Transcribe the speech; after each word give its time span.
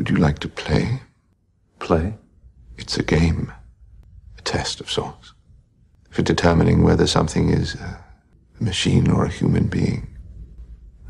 Would 0.00 0.08
you 0.08 0.16
like 0.16 0.38
to 0.38 0.48
play? 0.48 1.02
Play? 1.78 2.14
It's 2.78 2.96
a 2.96 3.02
game, 3.02 3.52
a 4.38 4.40
test 4.40 4.80
of 4.80 4.90
sorts, 4.90 5.34
for 6.08 6.22
determining 6.22 6.82
whether 6.82 7.06
something 7.06 7.50
is 7.50 7.74
a 7.74 8.02
machine 8.60 9.10
or 9.10 9.26
a 9.26 9.30
human 9.30 9.66
being. 9.66 10.16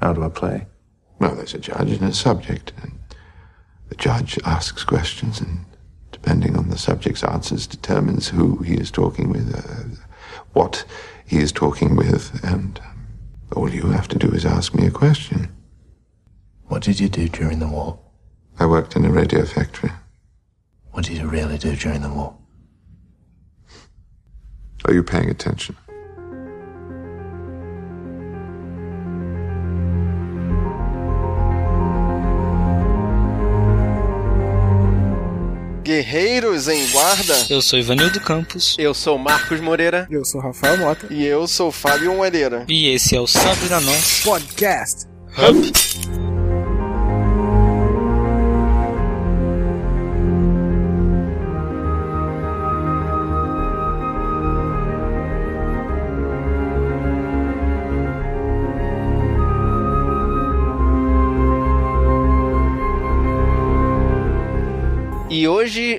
How 0.00 0.12
do 0.12 0.24
I 0.24 0.28
play? 0.28 0.66
Well, 1.20 1.36
there's 1.36 1.54
a 1.54 1.60
judge 1.60 1.92
and 1.92 2.02
a 2.02 2.12
subject, 2.12 2.72
and 2.82 2.98
the 3.90 3.94
judge 3.94 4.40
asks 4.44 4.82
questions, 4.82 5.40
and 5.40 5.66
depending 6.10 6.56
on 6.56 6.70
the 6.70 6.76
subject's 6.76 7.22
answers, 7.22 7.68
determines 7.68 8.26
who 8.26 8.56
he 8.56 8.74
is 8.74 8.90
talking 8.90 9.30
with, 9.30 9.54
uh, 9.54 10.02
what 10.52 10.84
he 11.24 11.38
is 11.38 11.52
talking 11.52 11.94
with, 11.94 12.42
and 12.42 12.80
um, 12.80 13.06
all 13.54 13.72
you 13.72 13.86
have 13.90 14.08
to 14.08 14.18
do 14.18 14.32
is 14.32 14.44
ask 14.44 14.74
me 14.74 14.84
a 14.84 14.90
question. 14.90 15.48
What 16.66 16.82
did 16.82 16.98
you 16.98 17.08
do 17.08 17.28
during 17.28 17.60
the 17.60 17.68
war? 17.68 18.00
I 18.60 18.66
worked 18.66 18.94
in 18.94 19.06
a 19.06 19.10
radio 19.10 19.44
factory. 19.46 19.90
What 20.92 21.06
did 21.06 21.16
you 21.16 21.26
really 21.26 21.56
do 21.56 21.74
during 21.74 22.02
the 22.02 22.10
war? 22.10 22.36
Are 24.84 24.92
you 24.92 25.02
paying 25.02 25.30
attention? 25.30 25.76
Guerreiros 35.82 36.68
em 36.68 36.86
Guarda. 36.90 37.46
Eu 37.48 37.62
sou 37.62 37.78
Ivanildo 37.78 38.20
Campos. 38.20 38.76
Eu 38.78 38.92
sou 38.92 39.18
Marcos 39.18 39.60
Moreira. 39.60 40.06
Eu 40.10 40.24
sou 40.24 40.40
Rafael 40.40 40.76
Mota. 40.78 41.06
E 41.10 41.24
eu 41.24 41.48
sou 41.48 41.72
Fábio 41.72 42.14
Moreira. 42.14 42.64
E 42.68 42.88
esse 42.88 43.16
é 43.16 43.20
o 43.20 43.26
Sabe 43.26 43.68
da 43.68 43.80
Nós 43.80 44.20
Podcast. 44.22 45.06
Hub. 45.38 45.72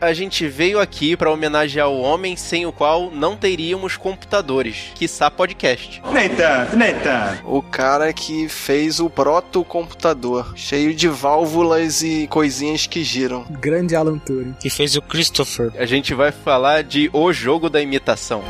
A 0.02 0.14
gente 0.14 0.48
veio 0.48 0.80
aqui 0.80 1.16
para 1.16 1.32
homenagear 1.32 1.88
o 1.88 2.02
homem 2.02 2.36
sem 2.36 2.66
o 2.66 2.72
qual 2.72 3.12
não 3.12 3.38
teríamos 3.38 3.96
computadores, 3.96 4.92
quiçá 4.96 5.30
podcast. 5.30 6.02
Nem 6.12 6.28
tanto, 6.30 6.76
nem 6.76 6.96
tanto. 6.96 7.48
O 7.48 7.62
cara 7.62 8.12
que 8.12 8.50
fez 8.50 9.00
o 9.00 9.10
proto-computador, 9.10 10.54
cheio 10.56 10.96
de 10.96 11.08
válvulas 11.08 12.02
e 12.02 12.28
coisinhas 12.28 12.88
que 12.88 13.04
giram. 13.04 13.46
Grande 13.52 13.96
Alan 13.96 14.18
Turing. 14.18 14.54
Que 14.60 14.70
fez 14.72 14.96
o 14.96 15.02
Christopher. 15.02 15.72
A 15.78 15.86
gente 15.86 16.16
vai 16.16 16.32
falar 16.32 16.82
de 16.84 17.10
O 17.14 17.32
Jogo 17.32 17.70
da 17.70 17.80
Imitação. 17.80 18.44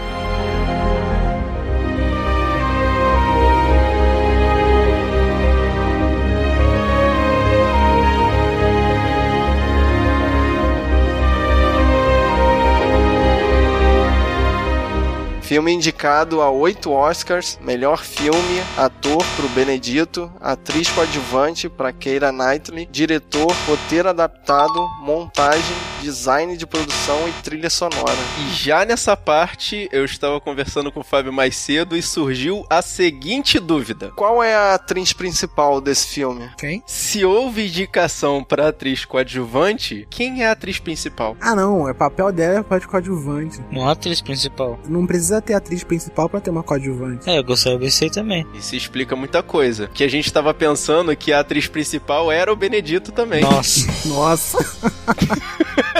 Filme 15.52 15.74
indicado 15.74 16.42
a 16.42 16.50
oito 16.50 16.94
Oscars: 16.94 17.60
melhor 17.62 18.06
filme, 18.06 18.64
ator 18.78 19.22
pro 19.36 19.50
Benedito, 19.50 20.32
atriz 20.40 20.90
coadjuvante 20.90 21.68
para 21.68 21.92
Keira 21.92 22.32
Knightley, 22.32 22.88
diretor, 22.90 23.54
roteiro 23.68 24.08
adaptado, 24.08 24.88
montagem, 25.02 25.76
design 26.02 26.56
de 26.56 26.66
produção 26.66 27.28
e 27.28 27.34
trilha 27.44 27.70
sonora. 27.70 28.18
E 28.40 28.54
já 28.54 28.86
nessa 28.86 29.18
parte, 29.18 29.90
eu 29.92 30.06
estava 30.06 30.40
conversando 30.40 30.90
com 30.90 31.02
o 31.02 31.04
Fábio 31.04 31.34
mais 31.34 31.58
cedo 31.58 31.98
e 31.98 32.02
surgiu 32.02 32.66
a 32.70 32.82
seguinte 32.82 33.60
dúvida: 33.60 34.10
qual 34.16 34.42
é 34.42 34.56
a 34.56 34.76
atriz 34.76 35.12
principal 35.12 35.82
desse 35.82 36.08
filme? 36.08 36.50
Quem? 36.58 36.82
Se 36.88 37.26
houve 37.26 37.68
indicação 37.68 38.42
para 38.42 38.70
atriz 38.70 39.04
coadjuvante, 39.04 40.08
quem 40.10 40.44
é 40.44 40.48
a 40.48 40.54
atriz 40.54 40.80
principal? 40.80 41.36
Ah, 41.42 41.54
não. 41.54 41.90
É 41.90 41.94
papel 41.94 42.32
dela 42.32 42.60
é 42.60 42.64
papel 42.64 42.80
de 42.80 42.88
coadjuvante. 42.88 43.60
Não 43.70 43.86
a 43.86 43.92
atriz 43.92 44.22
principal. 44.22 44.80
Não 44.88 45.06
precisa 45.06 45.41
ter 45.42 45.54
atriz 45.54 45.84
principal 45.84 46.30
pra 46.30 46.40
ter 46.40 46.50
uma 46.50 46.64
coadjuvante. 46.64 47.30
É, 47.30 47.38
eu 47.38 47.44
gostaria 47.44 47.80
de 47.80 47.92
ser 47.92 48.10
também. 48.10 48.46
Isso 48.54 48.76
explica 48.76 49.16
muita 49.16 49.42
coisa. 49.44 49.90
Que 49.94 50.04
a 50.04 50.08
gente 50.08 50.26
estava 50.26 50.54
pensando 50.54 51.16
que 51.16 51.34
a 51.34 51.40
atriz 51.40 51.68
principal 51.68 52.32
era 52.32 52.52
o 52.52 52.56
Benedito 52.56 53.12
também. 53.12 53.42
Nossa. 53.42 53.88
Nossa. 54.08 54.58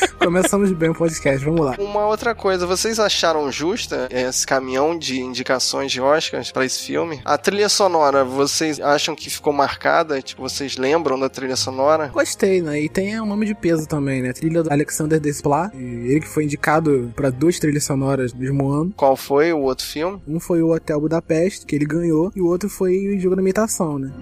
Começamos 0.18 0.72
bem 0.72 0.90
o 0.90 0.94
podcast, 0.94 1.44
vamos 1.44 1.60
lá. 1.60 1.76
Uma 1.78 2.06
outra 2.06 2.34
coisa, 2.34 2.66
vocês 2.66 2.98
acharam 2.98 3.50
justa 3.50 4.08
esse 4.10 4.46
caminhão 4.46 4.98
de 4.98 5.20
indicações 5.20 5.92
de 5.92 6.00
Oscars 6.00 6.50
para 6.50 6.64
esse 6.64 6.84
filme? 6.84 7.20
A 7.24 7.36
trilha 7.38 7.68
sonora, 7.68 8.24
vocês 8.24 8.80
acham 8.80 9.14
que 9.14 9.30
ficou 9.30 9.52
marcada? 9.52 10.20
Tipo, 10.20 10.42
vocês 10.42 10.76
lembram 10.76 11.18
da 11.18 11.28
trilha 11.28 11.56
sonora? 11.56 12.08
Gostei, 12.08 12.60
né? 12.60 12.80
E 12.80 12.88
tem 12.88 13.20
um 13.20 13.26
nome 13.26 13.46
de 13.46 13.54
peso 13.54 13.86
também, 13.86 14.22
né? 14.22 14.32
Trilha 14.32 14.62
do 14.62 14.72
Alexander 14.72 15.20
Desplat, 15.20 15.74
ele 15.74 16.20
que 16.20 16.28
foi 16.28 16.44
indicado 16.44 17.12
para 17.14 17.30
duas 17.30 17.58
trilhas 17.58 17.84
sonoras 17.84 18.32
do 18.32 18.38
mesmo 18.38 18.68
ano. 18.68 18.92
Qual 18.96 19.16
foi 19.16 19.52
o 19.52 19.60
outro 19.60 19.86
filme? 19.86 20.20
Um 20.26 20.40
foi 20.40 20.62
o 20.62 20.72
Hotel 20.72 21.00
Budapeste, 21.00 21.66
que 21.66 21.74
ele 21.74 21.86
ganhou, 21.86 22.32
e 22.34 22.40
o 22.40 22.46
outro 22.46 22.68
foi 22.68 23.16
o 23.16 23.20
Jogo 23.20 23.36
da 23.36 23.42
Imitação, 23.42 23.98
né? 23.98 24.12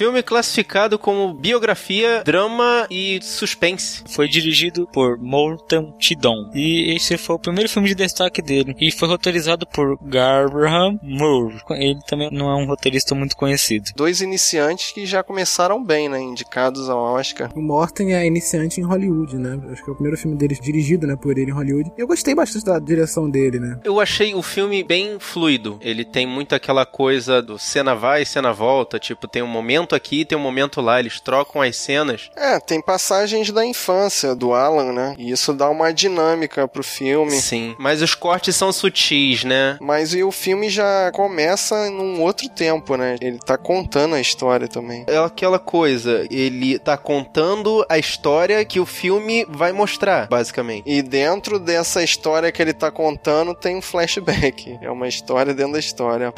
Filme 0.00 0.22
classificado 0.22 0.98
como 0.98 1.34
biografia, 1.34 2.22
drama 2.24 2.86
e 2.90 3.20
suspense. 3.20 4.02
Foi 4.08 4.26
dirigido 4.26 4.88
por 4.90 5.18
Morten 5.18 5.92
Tidon. 5.98 6.50
E 6.54 6.94
esse 6.96 7.18
foi 7.18 7.36
o 7.36 7.38
primeiro 7.38 7.68
filme 7.68 7.86
de 7.86 7.94
destaque 7.94 8.40
dele. 8.40 8.74
E 8.80 8.90
foi 8.90 9.06
roteirizado 9.06 9.66
por 9.66 9.98
Graham 10.00 10.98
Moore. 11.02 11.60
Ele 11.72 12.00
também 12.06 12.30
não 12.32 12.48
é 12.50 12.54
um 12.56 12.66
roteirista 12.66 13.14
muito 13.14 13.36
conhecido. 13.36 13.90
Dois 13.94 14.22
iniciantes 14.22 14.90
que 14.90 15.04
já 15.04 15.22
começaram 15.22 15.84
bem, 15.84 16.08
né? 16.08 16.18
Indicados 16.18 16.88
ao 16.88 16.98
Oscar. 16.98 17.50
O 17.54 17.60
Morten 17.60 18.14
é 18.14 18.24
iniciante 18.24 18.80
em 18.80 18.84
Hollywood, 18.84 19.36
né? 19.36 19.60
Acho 19.70 19.84
que 19.84 19.90
é 19.90 19.92
o 19.92 19.96
primeiro 19.96 20.16
filme 20.16 20.34
dele 20.34 20.58
dirigido, 20.58 21.06
né, 21.06 21.14
por 21.14 21.36
ele 21.36 21.50
em 21.50 21.54
Hollywood. 21.54 21.92
E 21.98 22.00
eu 22.00 22.06
gostei 22.06 22.34
bastante 22.34 22.64
da 22.64 22.78
direção 22.78 23.28
dele, 23.28 23.60
né? 23.60 23.78
Eu 23.84 24.00
achei 24.00 24.34
o 24.34 24.40
filme 24.40 24.82
bem 24.82 25.18
fluido. 25.20 25.78
Ele 25.82 26.06
tem 26.06 26.26
muito 26.26 26.54
aquela 26.54 26.86
coisa 26.86 27.42
do 27.42 27.58
cena 27.58 27.94
vai, 27.94 28.24
cena 28.24 28.50
volta. 28.50 28.98
Tipo, 28.98 29.28
tem 29.28 29.42
um 29.42 29.46
momento 29.46 29.89
aqui, 29.94 30.24
tem 30.24 30.36
um 30.36 30.40
momento 30.40 30.80
lá. 30.80 30.98
Eles 30.98 31.20
trocam 31.20 31.62
as 31.62 31.76
cenas. 31.76 32.30
É, 32.36 32.58
tem 32.58 32.80
passagens 32.80 33.50
da 33.50 33.64
infância 33.64 34.34
do 34.34 34.54
Alan, 34.54 34.92
né? 34.92 35.14
E 35.18 35.30
isso 35.30 35.52
dá 35.52 35.68
uma 35.68 35.92
dinâmica 35.92 36.66
pro 36.66 36.82
filme. 36.82 37.32
Sim, 37.32 37.74
mas 37.78 38.02
os 38.02 38.14
cortes 38.14 38.56
são 38.56 38.72
sutis, 38.72 39.44
né? 39.44 39.76
Mas 39.80 40.14
e 40.14 40.22
o 40.22 40.30
filme 40.30 40.68
já 40.68 41.10
começa 41.12 41.90
num 41.90 42.22
outro 42.22 42.48
tempo, 42.48 42.96
né? 42.96 43.16
Ele 43.20 43.38
tá 43.38 43.56
contando 43.56 44.14
a 44.14 44.20
história 44.20 44.68
também. 44.68 45.04
É 45.06 45.18
aquela 45.18 45.58
coisa, 45.58 46.26
ele 46.30 46.78
tá 46.78 46.96
contando 46.96 47.84
a 47.88 47.98
história 47.98 48.64
que 48.64 48.80
o 48.80 48.86
filme 48.86 49.46
vai 49.48 49.72
mostrar, 49.72 50.26
basicamente. 50.28 50.84
E 50.86 51.02
dentro 51.02 51.58
dessa 51.58 52.02
história 52.02 52.50
que 52.52 52.60
ele 52.60 52.72
tá 52.72 52.90
contando 52.90 53.54
tem 53.54 53.76
um 53.76 53.82
flashback. 53.82 54.78
É 54.80 54.90
uma 54.90 55.08
história 55.08 55.54
dentro 55.54 55.72
da 55.72 55.78
história. 55.78 56.32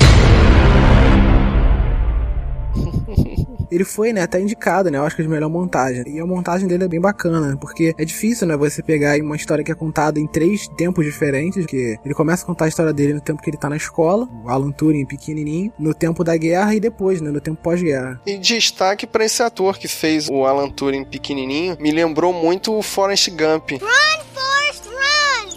Ele 3.73 3.85
foi, 3.85 4.13
né, 4.13 4.23
até 4.23 4.39
indicado, 4.39 4.91
né, 4.91 4.99
eu 4.99 5.05
acho 5.05 5.17
que 5.17 5.23
de 5.23 5.29
melhor 5.29 5.49
montagem. 5.49 6.05
E 6.07 6.21
a 6.21 6.27
montagem 6.27 6.69
dele 6.69 6.85
é 6.85 6.89
bem 6.89 7.01
bacana, 7.01 7.57
porque 7.57 7.95
é 7.97 8.05
difícil, 8.05 8.47
né, 8.47 8.55
você 8.57 8.83
pegar 8.83 9.19
uma 9.21 9.35
história 9.35 9.65
que 9.65 9.73
é 9.73 9.75
contada 9.75 10.21
em 10.21 10.27
três 10.27 10.69
tempos 10.77 11.05
diferentes, 11.05 11.65
que 11.65 11.99
ele 12.05 12.15
começa 12.15 12.45
a 12.45 12.47
contar 12.47 12.67
a 12.67 12.69
história 12.69 12.93
dele 12.93 13.15
no 13.15 13.21
tempo 13.21 13.41
que 13.41 13.49
ele 13.49 13.57
tá 13.57 13.71
na 13.71 13.77
escola, 13.77 14.29
o 14.45 14.49
Alan 14.51 14.71
Turing 14.71 15.07
pequenininho, 15.07 15.73
no 15.79 15.95
tempo 15.95 16.23
da 16.23 16.37
guerra 16.37 16.75
e 16.75 16.81
depois, 16.81 17.21
né, 17.21 17.31
no 17.31 17.41
tempo 17.41 17.63
pós-guerra. 17.63 18.21
E 18.27 18.37
destaque 18.37 19.07
para 19.07 19.25
esse 19.25 19.43
ator 19.43 19.79
que 19.79 19.89
fez 19.89 20.29
o 20.29 20.45
Alan 20.45 20.69
Turing 20.69 21.05
pequenininho, 21.05 21.77
me 21.81 21.91
lembrou 21.91 22.33
muito 22.33 22.77
o 22.77 22.83
Forrest 22.83 23.31
Gump. 23.31 23.73
Run! 23.81 24.23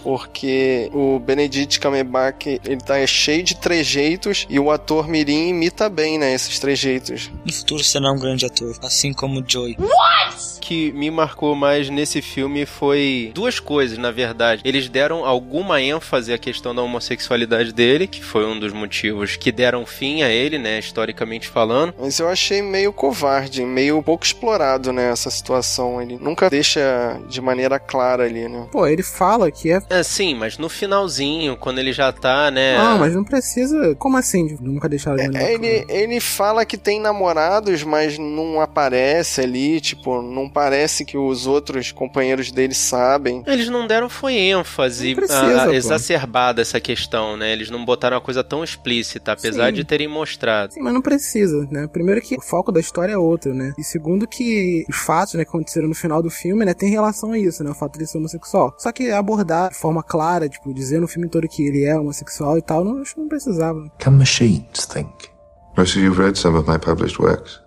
Porque 0.06 0.88
o 0.94 1.18
Benedict 1.18 1.80
Cumberbatch, 1.80 2.46
ele 2.46 2.76
tá 2.76 3.04
cheio 3.08 3.42
de 3.42 3.56
trejeitos 3.56 4.46
e 4.48 4.56
o 4.56 4.70
ator 4.70 5.08
Mirim 5.08 5.48
imita 5.48 5.88
bem, 5.88 6.16
né, 6.16 6.32
esses 6.32 6.60
trejeitos. 6.60 7.28
No 7.44 7.52
futuro 7.52 7.82
será 7.82 8.12
um 8.12 8.16
grande 8.16 8.46
ator, 8.46 8.76
assim 8.84 9.12
como 9.12 9.42
Joey. 9.44 9.74
What? 9.80 10.56
que 10.66 10.90
me 10.90 11.12
marcou 11.12 11.54
mais 11.54 11.88
nesse 11.88 12.20
filme 12.20 12.66
foi 12.66 13.30
duas 13.32 13.60
coisas, 13.60 13.96
na 13.98 14.10
verdade. 14.10 14.62
Eles 14.64 14.88
deram 14.88 15.24
alguma 15.24 15.80
ênfase 15.80 16.32
à 16.32 16.38
questão 16.38 16.74
da 16.74 16.82
homossexualidade 16.82 17.72
dele, 17.72 18.08
que 18.08 18.20
foi 18.20 18.44
um 18.44 18.58
dos 18.58 18.72
motivos 18.72 19.36
que 19.36 19.52
deram 19.52 19.86
fim 19.86 20.24
a 20.24 20.28
ele, 20.28 20.58
né, 20.58 20.80
historicamente 20.80 21.48
falando. 21.48 21.94
Mas 21.96 22.18
eu 22.18 22.28
achei 22.28 22.62
meio 22.62 22.92
covarde, 22.92 23.64
meio 23.64 24.02
pouco 24.02 24.24
explorado, 24.24 24.92
né, 24.92 25.12
essa 25.12 25.30
situação. 25.30 26.02
Ele 26.02 26.18
nunca 26.20 26.50
deixa 26.50 27.16
de 27.28 27.40
maneira 27.40 27.78
clara 27.78 28.24
ali, 28.24 28.48
né? 28.48 28.66
Pô, 28.72 28.88
ele 28.88 29.04
fala 29.04 29.52
que 29.52 29.70
é. 29.70 29.80
É, 29.88 29.95
sim, 30.02 30.34
mas 30.34 30.58
no 30.58 30.68
finalzinho, 30.68 31.56
quando 31.56 31.78
ele 31.78 31.92
já 31.92 32.12
tá, 32.12 32.50
né. 32.50 32.76
Não, 32.78 32.98
mas 32.98 33.14
não 33.14 33.24
precisa. 33.24 33.94
Como 33.96 34.16
assim? 34.16 34.56
Nunca 34.60 34.88
deixaram 34.88 35.16
de 35.16 35.36
É, 35.36 35.52
ele, 35.54 35.80
clara? 35.84 36.00
ele 36.02 36.20
fala 36.20 36.64
que 36.64 36.76
tem 36.76 37.00
namorados, 37.00 37.82
mas 37.82 38.18
não 38.18 38.60
aparece 38.60 39.40
ali, 39.40 39.80
tipo, 39.80 40.20
não 40.22 40.48
parece 40.48 41.04
que 41.04 41.16
os 41.16 41.46
outros 41.46 41.92
companheiros 41.92 42.50
dele 42.50 42.74
sabem. 42.74 43.42
Eles 43.46 43.68
não 43.68 43.86
deram 43.86 44.08
foi 44.08 44.34
ênfase 44.34 45.14
precisa, 45.14 45.64
a- 45.70 45.74
exacerbada 45.74 46.62
essa 46.62 46.80
questão, 46.80 47.36
né? 47.36 47.52
Eles 47.52 47.70
não 47.70 47.84
botaram 47.84 48.16
uma 48.16 48.22
coisa 48.22 48.42
tão 48.44 48.62
explícita, 48.64 49.32
apesar 49.32 49.68
Sim. 49.68 49.72
de 49.74 49.84
terem 49.84 50.08
mostrado. 50.08 50.72
Sim, 50.74 50.80
mas 50.82 50.92
não 50.94 51.02
precisa, 51.02 51.66
né? 51.70 51.86
Primeiro 51.92 52.20
que 52.20 52.36
o 52.36 52.40
foco 52.40 52.70
da 52.72 52.80
história 52.80 53.12
é 53.12 53.18
outro, 53.18 53.54
né? 53.54 53.72
E 53.78 53.84
segundo 53.84 54.26
que 54.26 54.84
os 54.88 54.96
fatos, 54.96 55.34
né, 55.34 55.44
que 55.44 55.48
aconteceram 55.50 55.88
no 55.88 55.94
final 55.94 56.22
do 56.22 56.30
filme, 56.30 56.64
né, 56.64 56.74
tem 56.74 56.90
relação 56.90 57.32
a 57.32 57.38
isso, 57.38 57.62
né? 57.64 57.70
O 57.70 57.74
fato 57.74 57.98
de 57.98 58.06
ser 58.06 58.18
homossexual. 58.18 58.74
Só 58.78 58.92
que 58.92 59.10
abordar 59.10 59.72
forma 59.86 60.02
clara, 60.02 60.48
tipo, 60.48 60.74
dizer 60.74 61.00
no 61.00 61.06
filme 61.06 61.28
todo 61.28 61.48
que 61.48 61.64
ele 61.64 61.84
é 61.84 61.96
homossexual 61.96 62.58
e 62.58 62.62
tal, 62.62 62.84
não, 62.84 63.00
acho 63.00 63.14
que 63.14 63.20
não 63.20 63.28
precisava. 63.28 63.88
Can 63.98 64.12
machines 64.12 64.84
think? 64.86 65.30
Of 65.78 65.96
you've 65.96 66.18
read 66.18 66.36
some 66.36 66.58
of 66.58 66.68
my 66.68 66.78
published 66.78 67.20
works. 67.20 67.60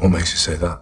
What 0.00 0.10
makes 0.10 0.32
you 0.32 0.38
say 0.38 0.56
that? 0.56 0.80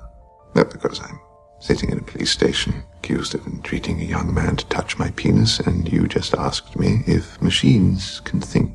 No, 0.54 0.64
because 0.64 1.00
I'm 1.00 1.18
sitting 1.58 1.90
in 1.90 1.98
a 1.98 2.02
police 2.02 2.30
station 2.30 2.84
accused 2.98 3.34
of 3.34 3.44
entreating 3.46 4.00
a 4.00 4.04
young 4.04 4.32
man 4.32 4.56
to 4.56 4.66
touch 4.66 4.98
my 4.98 5.10
penis, 5.16 5.58
and 5.60 5.90
you 5.90 6.06
just 6.06 6.34
asked 6.34 6.78
me 6.78 7.02
if 7.06 7.40
machines 7.42 8.20
can 8.20 8.40
think. 8.40 8.70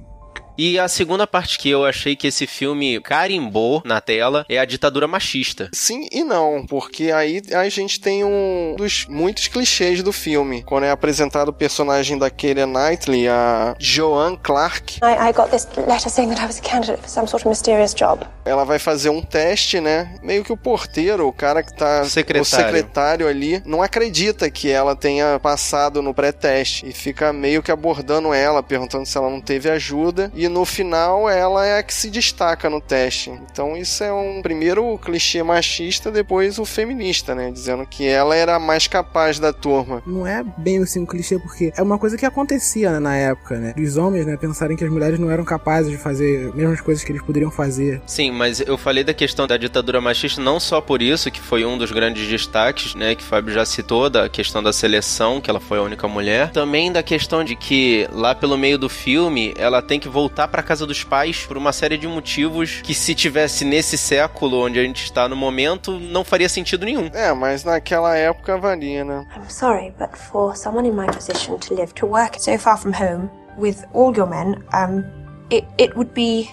E 0.61 0.77
a 0.77 0.89
segunda 0.89 1.25
parte 1.25 1.57
que 1.57 1.69
eu 1.69 1.85
achei 1.85 2.17
que 2.17 2.27
esse 2.27 2.45
filme 2.45 2.99
carimbou 2.99 3.81
na 3.85 4.01
tela 4.01 4.45
é 4.49 4.59
a 4.59 4.65
ditadura 4.65 5.07
machista. 5.07 5.69
Sim 5.71 6.05
e 6.11 6.21
não, 6.21 6.65
porque 6.67 7.13
aí 7.13 7.41
a 7.53 7.69
gente 7.69 7.97
tem 7.97 8.25
um 8.25 8.75
dos 8.77 9.05
muitos 9.07 9.47
clichês 9.47 10.03
do 10.03 10.11
filme. 10.11 10.61
Quando 10.63 10.83
é 10.83 10.91
apresentado 10.91 11.47
o 11.47 11.53
personagem 11.53 12.17
da 12.17 12.29
Keira 12.29 12.65
Knightley, 12.65 13.29
a 13.29 13.73
Joan 13.79 14.35
Clark, 14.35 14.99
I, 15.01 15.29
I 15.29 15.31
got 15.31 15.49
this 15.49 15.65
letter 15.77 16.09
saying 16.09 16.27
that 16.27 16.41
I 16.41 16.47
was 16.47 16.59
a 16.59 16.61
candidate 16.61 16.99
for 16.99 17.09
some 17.09 17.25
sort 17.25 17.45
of 17.45 17.47
mysterious 17.47 17.93
job. 17.93 18.27
ela 18.49 18.65
vai 18.65 18.79
fazer 18.79 19.09
um 19.09 19.21
teste, 19.21 19.79
né? 19.79 20.15
Meio 20.23 20.43
que 20.43 20.51
o 20.51 20.57
porteiro, 20.57 21.27
o 21.27 21.33
cara 21.33 21.61
que 21.61 21.73
tá. 21.73 22.03
Secretário. 22.05 22.41
O 22.41 22.45
secretário 22.45 23.27
ali, 23.27 23.61
não 23.65 23.81
acredita 23.81 24.49
que 24.49 24.69
ela 24.69 24.95
tenha 24.95 25.39
passado 25.39 26.01
no 26.01 26.13
pré-teste. 26.13 26.87
E 26.87 26.91
fica 26.91 27.31
meio 27.31 27.61
que 27.61 27.71
abordando 27.71 28.33
ela, 28.33 28.63
perguntando 28.63 29.05
se 29.05 29.17
ela 29.17 29.29
não 29.29 29.39
teve 29.39 29.69
ajuda. 29.69 30.31
E 30.33 30.48
no 30.49 30.65
final, 30.65 31.29
ela 31.29 31.65
é 31.65 31.79
a 31.79 31.83
que 31.83 31.93
se 31.93 32.09
destaca 32.09 32.69
no 32.69 32.81
teste. 32.81 33.29
Então, 33.29 33.77
isso 33.77 34.03
é 34.03 34.11
um 34.11 34.41
primeiro 34.41 34.97
clichê 34.97 35.41
machista, 35.43 36.11
depois 36.11 36.59
o 36.59 36.65
feminista, 36.65 37.33
né? 37.33 37.51
Dizendo 37.51 37.85
que 37.85 38.05
ela 38.05 38.35
era 38.35 38.55
a 38.55 38.59
mais 38.59 38.87
capaz 38.87 39.39
da 39.39 39.53
turma. 39.53 40.01
Não 40.05 40.25
é 40.25 40.43
bem 40.57 40.81
assim 40.81 41.01
um 41.01 41.05
clichê, 41.05 41.39
porque 41.39 41.71
é 41.75 41.81
uma 41.81 41.97
coisa 41.97 42.17
que 42.17 42.25
acontecia 42.25 42.91
né, 42.91 42.99
na 42.99 43.15
época, 43.15 43.57
né? 43.57 43.73
Os 43.77 43.97
homens, 43.97 44.25
né, 44.25 44.37
pensarem 44.37 44.75
que 44.75 44.83
as 44.83 44.91
mulheres 44.91 45.19
não 45.19 45.29
eram 45.29 45.43
capazes 45.43 45.91
de 45.91 45.97
fazer 45.97 46.49
as 46.49 46.55
mesmas 46.55 46.81
coisas 46.81 47.03
que 47.03 47.11
eles 47.11 47.21
poderiam 47.21 47.51
fazer. 47.51 48.01
Sim, 48.05 48.31
mas 48.31 48.59
eu 48.59 48.77
falei 48.77 49.03
da 49.03 49.13
questão 49.13 49.47
da 49.47 49.57
ditadura 49.57 50.01
machista 50.01 50.41
não 50.41 50.59
só 50.59 50.81
por 50.81 51.01
isso, 51.01 51.31
que 51.31 51.39
foi 51.39 51.65
um 51.65 51.77
dos 51.77 51.91
grandes 51.91 52.27
destaques, 52.27 52.95
né, 52.95 53.15
que 53.15 53.23
o 53.23 53.25
Fábio 53.25 53.53
já 53.53 53.65
citou, 53.65 54.09
da 54.09 54.29
questão 54.29 54.63
da 54.63 54.73
seleção, 54.73 55.41
que 55.41 55.49
ela 55.49 55.59
foi 55.59 55.77
a 55.77 55.81
única 55.81 56.07
mulher. 56.07 56.51
Também 56.51 56.91
da 56.91 57.03
questão 57.03 57.43
de 57.43 57.55
que, 57.55 58.07
lá 58.11 58.33
pelo 58.33 58.57
meio 58.57 58.77
do 58.77 58.89
filme, 58.89 59.53
ela 59.57 59.81
tem 59.81 59.99
que 59.99 60.09
voltar 60.09 60.38
pra 60.47 60.63
casa 60.63 60.85
dos 60.85 61.03
pais 61.03 61.45
por 61.45 61.57
uma 61.57 61.73
série 61.73 61.97
de 61.97 62.07
motivos 62.07 62.81
que 62.81 62.93
se 62.93 63.13
tivesse 63.15 63.65
nesse 63.65 63.97
século 63.97 64.65
onde 64.65 64.79
a 64.79 64.83
gente 64.83 65.03
está 65.03 65.27
no 65.27 65.35
momento, 65.35 65.99
não 65.99 66.23
faria 66.23 66.49
sentido 66.49 66.85
nenhum. 66.85 67.09
É, 67.13 67.33
mas 67.33 67.63
naquela 67.63 68.15
época 68.15 68.57
valia, 68.57 69.03
né? 69.03 69.25
I'm 69.35 69.49
sorry, 69.49 69.93
but 69.99 70.15
for 70.15 70.55
someone 70.55 70.87
in 70.87 70.93
my 70.93 71.07
position 71.07 71.57
to 71.57 71.75
live, 71.75 71.93
to 71.95 72.05
work 72.05 72.39
so 72.39 72.57
far 72.57 72.77
from 72.77 72.93
home 72.93 73.29
with 73.57 73.83
all 73.93 74.15
your 74.15 74.27
men, 74.27 74.63
um, 74.73 75.03
it, 75.49 75.65
it 75.77 75.95
would 75.95 76.13
be 76.13 76.49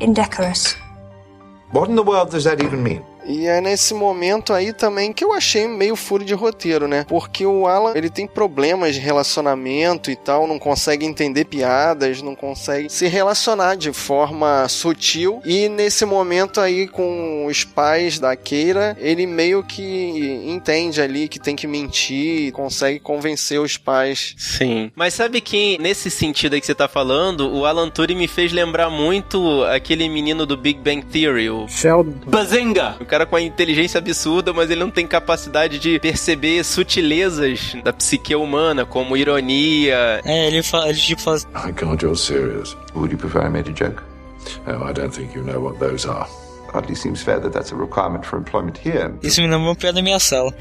indecorous. 0.00 0.76
What 1.72 1.90
in 1.90 1.96
the 1.96 2.04
world 2.04 2.30
does 2.30 2.44
that 2.44 2.62
even 2.62 2.82
mean? 2.82 3.02
E 3.26 3.46
é 3.46 3.60
nesse 3.60 3.94
momento 3.94 4.52
aí 4.52 4.72
também 4.72 5.12
que 5.12 5.24
eu 5.24 5.32
achei 5.32 5.66
meio 5.66 5.96
furo 5.96 6.24
de 6.24 6.34
roteiro, 6.34 6.86
né? 6.86 7.04
Porque 7.08 7.44
o 7.46 7.66
Alan, 7.66 7.92
ele 7.94 8.10
tem 8.10 8.26
problemas 8.26 8.94
de 8.94 9.00
relacionamento 9.00 10.10
e 10.10 10.16
tal, 10.16 10.46
não 10.46 10.58
consegue 10.58 11.06
entender 11.06 11.44
piadas, 11.44 12.22
não 12.22 12.34
consegue 12.34 12.88
se 12.90 13.06
relacionar 13.06 13.76
de 13.76 13.92
forma 13.92 14.66
sutil. 14.68 15.40
E 15.44 15.68
nesse 15.68 16.04
momento 16.04 16.60
aí 16.60 16.86
com 16.86 17.46
os 17.46 17.64
pais 17.64 18.18
da 18.18 18.36
Keira, 18.36 18.96
ele 19.00 19.26
meio 19.26 19.62
que 19.62 20.42
entende 20.46 21.00
ali 21.00 21.28
que 21.28 21.38
tem 21.38 21.56
que 21.56 21.66
mentir, 21.66 22.52
consegue 22.52 22.98
convencer 22.98 23.60
os 23.60 23.76
pais. 23.76 24.34
Sim. 24.36 24.90
Mas 24.94 25.14
sabe 25.14 25.40
que, 25.40 25.78
nesse 25.80 26.10
sentido 26.10 26.54
aí 26.54 26.60
que 26.60 26.66
você 26.66 26.74
tá 26.74 26.88
falando, 26.88 27.52
o 27.52 27.64
Alan 27.64 27.90
Turing 27.90 28.16
me 28.16 28.28
fez 28.28 28.52
lembrar 28.52 28.90
muito 28.90 29.64
aquele 29.64 30.08
menino 30.08 30.46
do 30.46 30.56
Big 30.56 30.78
Bang 30.80 31.04
Theory, 31.06 31.50
o 31.50 31.66
Sheldon. 31.68 32.30
Bazinga! 32.30 32.96
O 33.00 33.04
cara 33.14 33.26
com 33.26 33.36
a 33.36 33.40
inteligência 33.40 33.98
absurda, 33.98 34.52
mas 34.52 34.70
ele 34.70 34.80
não 34.80 34.90
tem 34.90 35.06
capacidade 35.06 35.78
de 35.78 36.00
perceber 36.00 36.64
sutilezas 36.64 37.76
da 37.84 37.92
psique 37.92 38.34
humana, 38.34 38.84
como 38.84 39.16
ironia. 39.16 40.20
É, 40.24 40.48
ele, 40.48 40.64
fala, 40.64 40.88
ele 40.88 40.98
tipo 40.98 41.22
fala 41.22 41.38
My 41.64 41.70
God, 41.70 42.02
you're 42.02 42.18
serious. 42.18 42.76
Would 42.94 43.12
you 43.12 43.18
prefer 43.18 43.46
I 43.46 43.50
made 43.50 43.70
a 43.70 43.72
joke? 43.72 44.02
Oh, 44.66 44.84
I 44.84 44.92
don't 44.92 45.14
think 45.14 45.36
you 45.36 45.44
know 45.44 45.60
what 45.60 45.78
those 45.78 46.08
are. 46.08 46.26
Hardly 46.74 46.96
seems 46.96 47.22
fair 47.22 47.40
that 47.40 47.52
that's 47.52 47.72
a 47.72 47.76
requirement 47.76 48.24
for 48.24 48.38
employment 48.38 48.78
here. 48.84 49.14
Isso 49.22 49.40
me 49.40 49.46
lembrou 49.46 49.68
uma 49.68 49.76
piada 49.76 49.96
da 49.96 50.02
minha 50.02 50.18
sala. 50.18 50.52